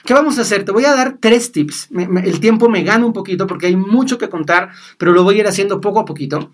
¿qué 0.04 0.12
vamos 0.12 0.38
a 0.38 0.42
hacer? 0.42 0.64
Te 0.64 0.72
voy 0.72 0.84
a 0.84 0.96
dar 0.96 1.18
tres 1.20 1.52
tips. 1.52 1.88
el 1.92 2.40
tiempo 2.40 2.68
me 2.68 2.82
gana 2.82 3.06
un 3.06 3.12
poquito 3.12 3.46
porque 3.46 3.66
hay 3.66 3.76
mucho 3.76 4.18
que 4.18 4.28
contar, 4.28 4.70
pero 4.98 5.12
lo 5.12 5.22
voy 5.22 5.36
a 5.36 5.40
ir 5.40 5.46
haciendo 5.46 5.80
poco 5.80 6.00
a 6.00 6.04
poquito. 6.04 6.50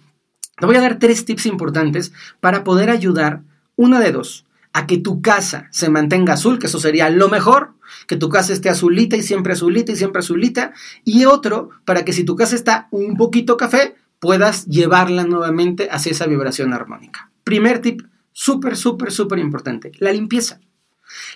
Te 0.58 0.66
voy 0.66 0.76
a 0.76 0.82
dar 0.82 0.98
tres 0.98 1.24
tips 1.24 1.46
importantes 1.46 2.12
para 2.40 2.64
poder 2.64 2.90
ayudar, 2.90 3.40
una 3.76 4.00
de 4.00 4.12
dos, 4.12 4.44
a 4.74 4.86
que 4.86 4.98
tu 4.98 5.22
casa 5.22 5.68
se 5.70 5.88
mantenga 5.88 6.34
azul, 6.34 6.58
que 6.58 6.66
eso 6.66 6.80
sería 6.80 7.08
lo 7.08 7.30
mejor, 7.30 7.77
que 8.06 8.16
tu 8.16 8.28
casa 8.28 8.52
esté 8.52 8.68
azulita 8.68 9.16
y 9.16 9.22
siempre 9.22 9.52
azulita 9.52 9.92
y 9.92 9.96
siempre 9.96 10.20
azulita, 10.20 10.72
y 11.04 11.24
otro 11.24 11.70
para 11.84 12.04
que 12.04 12.12
si 12.12 12.24
tu 12.24 12.36
casa 12.36 12.54
está 12.54 12.88
un 12.90 13.16
poquito 13.16 13.56
café, 13.56 13.94
puedas 14.20 14.66
llevarla 14.66 15.24
nuevamente 15.24 15.88
hacia 15.90 16.12
esa 16.12 16.26
vibración 16.26 16.72
armónica. 16.72 17.30
Primer 17.44 17.80
tip, 17.80 18.02
súper, 18.32 18.76
súper, 18.76 19.12
súper 19.12 19.38
importante, 19.38 19.92
la 19.98 20.12
limpieza. 20.12 20.60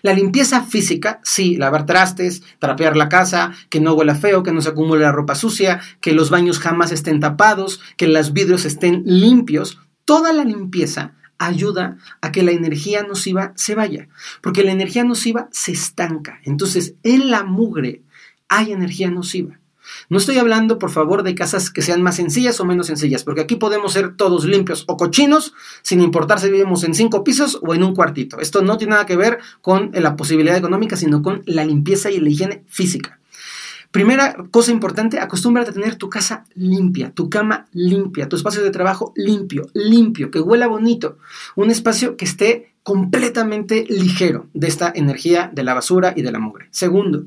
La 0.03 0.13
limpieza 0.13 0.63
física, 0.65 1.21
sí, 1.23 1.57
lavar 1.57 1.87
trastes, 1.87 2.43
trapear 2.59 2.97
la 2.97 3.09
casa, 3.09 3.53
que 3.71 3.81
no 3.81 3.95
huela 3.95 4.15
feo, 4.15 4.43
que 4.43 4.53
no 4.53 4.61
se 4.61 4.69
acumule 4.69 5.01
la 5.01 5.13
ropa 5.13 5.35
sucia, 5.35 5.81
que 6.01 6.13
los 6.13 6.29
baños 6.29 6.59
jamás 6.59 6.93
estén 6.93 7.21
tapados, 7.21 7.81
que 7.97 8.07
los 8.07 8.35
vidrios 8.35 8.67
estén 8.67 9.03
limpios, 9.07 9.79
toda 10.05 10.33
la 10.33 10.45
limpieza 10.45 11.15
ayuda 11.47 11.99
a 12.21 12.33
que 12.33 12.43
la 12.43 12.53
energía 12.53 13.03
nociva 13.03 13.53
se 13.57 13.75
vaya, 13.75 14.09
porque 14.41 14.65
la 14.65 14.73
energía 14.73 15.05
nociva 15.05 15.49
se 15.51 15.73
estanca. 15.73 16.41
Entonces, 16.45 16.95
en 17.03 17.31
la 17.31 17.45
mugre 17.45 18.03
hay 18.49 18.73
energía 18.73 19.11
nociva. 19.11 19.59
No 20.09 20.19
estoy 20.19 20.39
hablando, 20.39 20.79
por 20.79 20.91
favor, 20.91 21.23
de 21.23 21.35
casas 21.35 21.71
que 21.71 21.83
sean 21.83 22.03
más 22.03 22.17
sencillas 22.17 22.61
o 22.61 22.65
menos 22.65 22.87
sencillas, 22.87 23.25
porque 23.25 23.41
aquí 23.41 23.57
podemos 23.57 23.93
ser 23.93 24.17
todos 24.17 24.45
limpios 24.45 24.85
o 24.87 24.97
cochinos, 24.97 25.55
sin 25.83 26.01
importar 26.01 26.39
si 26.39 26.51
vivimos 26.51 26.85
en 26.85 26.95
cinco 26.95 27.25
pisos 27.25 27.59
o 27.63 27.75
en 27.75 27.83
un 27.83 27.95
cuartito. 27.95 28.39
Esto 28.41 28.63
no 28.63 28.79
tiene 28.79 28.93
nada 28.93 29.07
que 29.07 29.17
ver 29.17 29.39
con 29.61 29.91
la 29.93 30.17
posibilidad 30.17 30.57
económica, 30.57 30.97
sino 30.97 31.23
con 31.23 31.43
la 31.47 31.65
limpieza 31.65 32.11
y 32.11 32.21
la 32.21 32.29
higiene 32.29 32.65
física. 32.69 33.19
Primera 33.93 34.35
cosa 34.51 34.73
importante, 34.73 35.21
acostúmbrate 35.21 35.71
a 35.71 35.75
tener 35.75 35.97
tu 35.97 36.09
casa 36.09 36.47
limpia, 36.55 37.13
tu 37.13 37.29
cama 37.29 37.67
limpia, 37.73 38.27
tu 38.27 38.37
espacio 38.37 38.63
de 38.63 38.71
trabajo 38.71 39.13
limpio, 39.17 39.69
limpio, 39.75 40.31
que 40.31 40.41
huela 40.41 40.67
bonito, 40.67 41.19
un 41.57 41.71
espacio 41.71 42.17
que 42.17 42.25
esté 42.25 42.73
completamente 42.83 43.85
ligero 43.91 44.47
de 44.55 44.69
esta 44.69 44.91
energía 44.95 45.51
de 45.53 45.63
la 45.63 45.75
basura 45.75 46.15
y 46.17 46.23
de 46.23 46.33
la 46.33 46.39
mugre. 46.39 46.69
Segundo, 46.71 47.27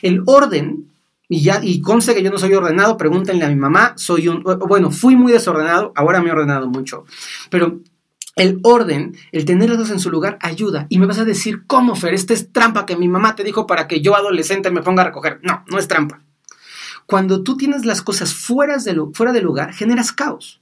el 0.00 0.22
orden 0.24 0.88
y 1.28 1.42
ya, 1.42 1.60
y 1.62 1.82
conste 1.82 2.14
que 2.14 2.22
yo 2.22 2.30
no 2.30 2.38
soy 2.38 2.54
ordenado, 2.54 2.96
pregúntenle 2.96 3.44
a 3.44 3.50
mi 3.50 3.56
mamá, 3.56 3.92
soy 3.96 4.28
un, 4.28 4.42
bueno, 4.42 4.90
fui 4.90 5.14
muy 5.14 5.30
desordenado, 5.30 5.92
ahora 5.94 6.22
me 6.22 6.30
he 6.30 6.32
ordenado 6.32 6.68
mucho, 6.68 7.04
pero 7.50 7.80
el 8.38 8.60
orden, 8.62 9.16
el 9.32 9.44
tener 9.44 9.70
las 9.70 9.90
en 9.90 10.00
su 10.00 10.10
lugar 10.10 10.38
ayuda. 10.40 10.86
Y 10.88 10.98
me 10.98 11.06
vas 11.06 11.18
a 11.18 11.24
decir, 11.24 11.64
¿cómo, 11.66 11.94
Fer? 11.94 12.14
Esta 12.14 12.32
es 12.32 12.52
trampa 12.52 12.86
que 12.86 12.96
mi 12.96 13.08
mamá 13.08 13.34
te 13.34 13.44
dijo 13.44 13.66
para 13.66 13.86
que 13.86 14.00
yo 14.00 14.16
adolescente 14.16 14.70
me 14.70 14.82
ponga 14.82 15.02
a 15.02 15.06
recoger. 15.06 15.40
No, 15.42 15.64
no 15.70 15.78
es 15.78 15.88
trampa. 15.88 16.22
Cuando 17.06 17.42
tú 17.42 17.56
tienes 17.56 17.84
las 17.84 18.02
cosas 18.02 18.34
fuera 18.34 18.76
de, 18.78 18.94
de 18.94 19.42
lugar, 19.42 19.72
generas 19.72 20.12
caos. 20.12 20.60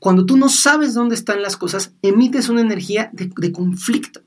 Cuando 0.00 0.26
tú 0.26 0.36
no 0.36 0.48
sabes 0.48 0.94
dónde 0.94 1.14
están 1.14 1.42
las 1.42 1.56
cosas, 1.56 1.92
emites 2.02 2.48
una 2.48 2.60
energía 2.60 3.10
de 3.12 3.52
conflicto. 3.52 4.20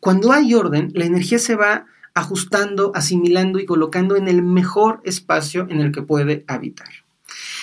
Cuando 0.00 0.32
hay 0.32 0.54
orden, 0.54 0.90
la 0.94 1.04
energía 1.04 1.38
se 1.38 1.54
va 1.54 1.86
ajustando, 2.14 2.92
asimilando 2.94 3.58
y 3.58 3.66
colocando 3.66 4.16
en 4.16 4.28
el 4.28 4.42
mejor 4.42 5.00
espacio 5.04 5.66
en 5.70 5.80
el 5.80 5.92
que 5.92 6.02
puede 6.02 6.44
habitar. 6.48 6.88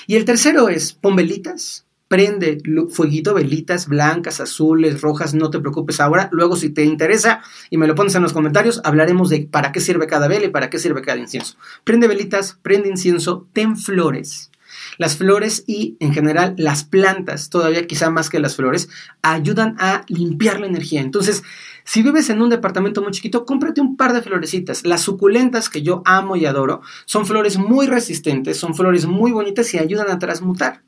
Y 0.07 0.15
el 0.15 0.25
tercero 0.25 0.69
es, 0.69 0.93
pon 0.93 1.15
velitas, 1.15 1.84
prende 2.07 2.59
fueguito, 2.89 3.33
velitas 3.33 3.87
blancas, 3.87 4.39
azules, 4.39 5.01
rojas, 5.01 5.33
no 5.33 5.49
te 5.49 5.59
preocupes 5.59 5.99
ahora. 5.99 6.29
Luego, 6.31 6.55
si 6.55 6.69
te 6.69 6.83
interesa 6.83 7.41
y 7.69 7.77
me 7.77 7.87
lo 7.87 7.95
pones 7.95 8.15
en 8.15 8.23
los 8.23 8.33
comentarios, 8.33 8.81
hablaremos 8.83 9.29
de 9.29 9.47
para 9.49 9.71
qué 9.71 9.79
sirve 9.79 10.07
cada 10.07 10.27
vela 10.27 10.45
y 10.45 10.49
para 10.49 10.69
qué 10.69 10.79
sirve 10.79 11.01
cada 11.01 11.19
incienso. 11.19 11.55
Prende 11.83 12.07
velitas, 12.07 12.59
prende 12.61 12.89
incienso, 12.89 13.47
ten 13.53 13.77
flores. 13.77 14.51
Las 14.97 15.17
flores 15.17 15.63
y 15.67 15.97
en 15.99 16.13
general 16.13 16.53
las 16.57 16.83
plantas, 16.83 17.49
todavía 17.49 17.87
quizá 17.87 18.09
más 18.09 18.29
que 18.29 18.39
las 18.39 18.55
flores, 18.55 18.89
ayudan 19.21 19.75
a 19.79 20.03
limpiar 20.07 20.59
la 20.59 20.67
energía. 20.67 21.01
Entonces, 21.01 21.43
si 21.85 22.01
vives 22.01 22.31
en 22.31 22.41
un 22.41 22.49
departamento 22.49 23.03
muy 23.03 23.11
chiquito, 23.11 23.45
cómprate 23.45 23.79
un 23.79 23.95
par 23.95 24.11
de 24.13 24.23
florecitas. 24.23 24.85
Las 24.85 25.01
suculentas 25.01 25.69
que 25.69 25.83
yo 25.83 26.01
amo 26.03 26.35
y 26.35 26.45
adoro 26.45 26.81
son 27.05 27.27
flores 27.27 27.57
muy 27.57 27.85
resistentes, 27.85 28.57
son 28.57 28.73
flores 28.73 29.05
muy 29.05 29.31
bonitas 29.31 29.71
y 29.73 29.77
ayudan 29.77 30.09
a 30.09 30.17
transmutar. 30.17 30.81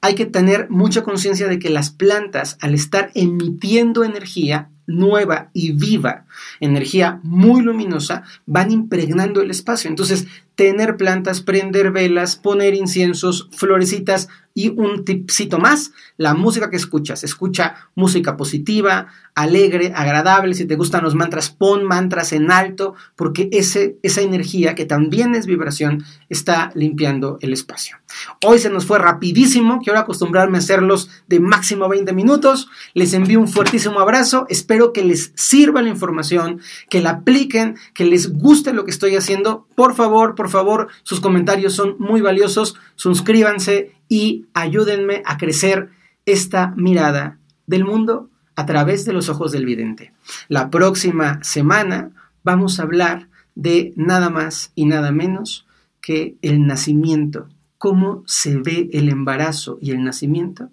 Hay 0.00 0.14
que 0.14 0.24
tener 0.24 0.70
mucha 0.70 1.02
conciencia 1.02 1.48
de 1.48 1.58
que 1.58 1.68
las 1.68 1.90
plantas, 1.90 2.58
al 2.60 2.74
estar 2.74 3.10
emitiendo 3.14 4.04
energía, 4.04 4.70
nueva 4.86 5.50
y 5.52 5.72
viva, 5.72 6.26
energía 6.60 7.18
muy 7.24 7.62
luminosa, 7.62 8.22
van 8.46 8.70
impregnando 8.70 9.40
el 9.40 9.50
espacio. 9.50 9.90
Entonces, 9.90 10.28
tener 10.54 10.96
plantas, 10.96 11.40
prender 11.40 11.90
velas, 11.90 12.36
poner 12.36 12.74
inciensos, 12.74 13.48
florecitas 13.50 14.28
y 14.56 14.70
un 14.70 15.04
tipcito 15.04 15.58
más, 15.58 15.92
la 16.16 16.32
música 16.32 16.70
que 16.70 16.76
escuchas. 16.76 17.22
Escucha 17.24 17.90
música 17.94 18.38
positiva, 18.38 19.08
alegre, 19.34 19.92
agradable. 19.94 20.54
Si 20.54 20.64
te 20.64 20.76
gustan 20.76 21.04
los 21.04 21.14
mantras, 21.14 21.50
pon 21.50 21.84
mantras 21.84 22.32
en 22.32 22.50
alto, 22.50 22.94
porque 23.16 23.50
ese, 23.52 23.98
esa 24.02 24.22
energía, 24.22 24.74
que 24.74 24.86
también 24.86 25.34
es 25.34 25.44
vibración, 25.44 26.04
está 26.30 26.72
limpiando 26.74 27.36
el 27.42 27.52
espacio. 27.52 27.98
Hoy 28.42 28.58
se 28.58 28.70
nos 28.70 28.86
fue 28.86 28.98
rapidísimo. 28.98 29.80
Quiero 29.84 29.98
acostumbrarme 29.98 30.56
a 30.56 30.60
hacerlos 30.60 31.10
de 31.26 31.38
máximo 31.38 31.86
20 31.90 32.14
minutos. 32.14 32.70
Les 32.94 33.12
envío 33.12 33.40
un 33.40 33.48
fuertísimo 33.48 34.00
abrazo. 34.00 34.46
Espero 34.48 34.94
que 34.94 35.04
les 35.04 35.32
sirva 35.34 35.82
la 35.82 35.90
información, 35.90 36.60
que 36.88 37.02
la 37.02 37.10
apliquen, 37.10 37.76
que 37.92 38.06
les 38.06 38.32
guste 38.32 38.72
lo 38.72 38.86
que 38.86 38.90
estoy 38.90 39.16
haciendo. 39.16 39.66
Por 39.76 39.94
favor, 39.94 40.34
por 40.34 40.48
favor, 40.48 40.88
sus 41.02 41.20
comentarios 41.20 41.74
son 41.74 41.96
muy 41.98 42.22
valiosos. 42.22 42.76
Suscríbanse 42.94 43.95
y 44.08 44.46
ayúdenme 44.54 45.22
a 45.24 45.36
crecer 45.36 45.90
esta 46.24 46.72
mirada 46.76 47.38
del 47.66 47.84
mundo 47.84 48.30
a 48.54 48.66
través 48.66 49.04
de 49.04 49.12
los 49.12 49.28
ojos 49.28 49.52
del 49.52 49.66
vidente. 49.66 50.12
La 50.48 50.70
próxima 50.70 51.42
semana 51.42 52.10
vamos 52.42 52.78
a 52.78 52.84
hablar 52.84 53.28
de 53.54 53.92
nada 53.96 54.30
más 54.30 54.72
y 54.74 54.86
nada 54.86 55.12
menos 55.12 55.66
que 56.00 56.36
el 56.42 56.66
nacimiento, 56.66 57.48
cómo 57.78 58.22
se 58.26 58.56
ve 58.56 58.88
el 58.92 59.08
embarazo 59.08 59.78
y 59.80 59.90
el 59.90 60.04
nacimiento 60.04 60.70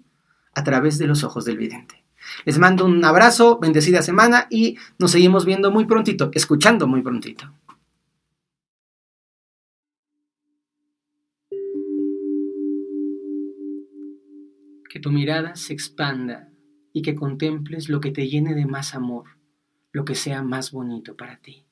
a 0.54 0.64
través 0.64 0.98
de 0.98 1.06
los 1.06 1.24
ojos 1.24 1.44
del 1.44 1.58
vidente. 1.58 2.04
Les 2.44 2.58
mando 2.58 2.86
un 2.86 3.04
abrazo, 3.04 3.58
bendecida 3.58 4.02
semana 4.02 4.46
y 4.50 4.76
nos 4.98 5.10
seguimos 5.10 5.44
viendo 5.44 5.70
muy 5.70 5.84
prontito, 5.84 6.30
escuchando 6.32 6.86
muy 6.86 7.02
prontito. 7.02 7.50
Que 14.94 15.00
tu 15.00 15.10
mirada 15.10 15.56
se 15.56 15.72
expanda 15.72 16.52
y 16.92 17.02
que 17.02 17.16
contemples 17.16 17.88
lo 17.88 17.98
que 17.98 18.12
te 18.12 18.28
llene 18.28 18.54
de 18.54 18.64
más 18.64 18.94
amor, 18.94 19.24
lo 19.90 20.04
que 20.04 20.14
sea 20.14 20.44
más 20.44 20.70
bonito 20.70 21.16
para 21.16 21.40
ti. 21.40 21.63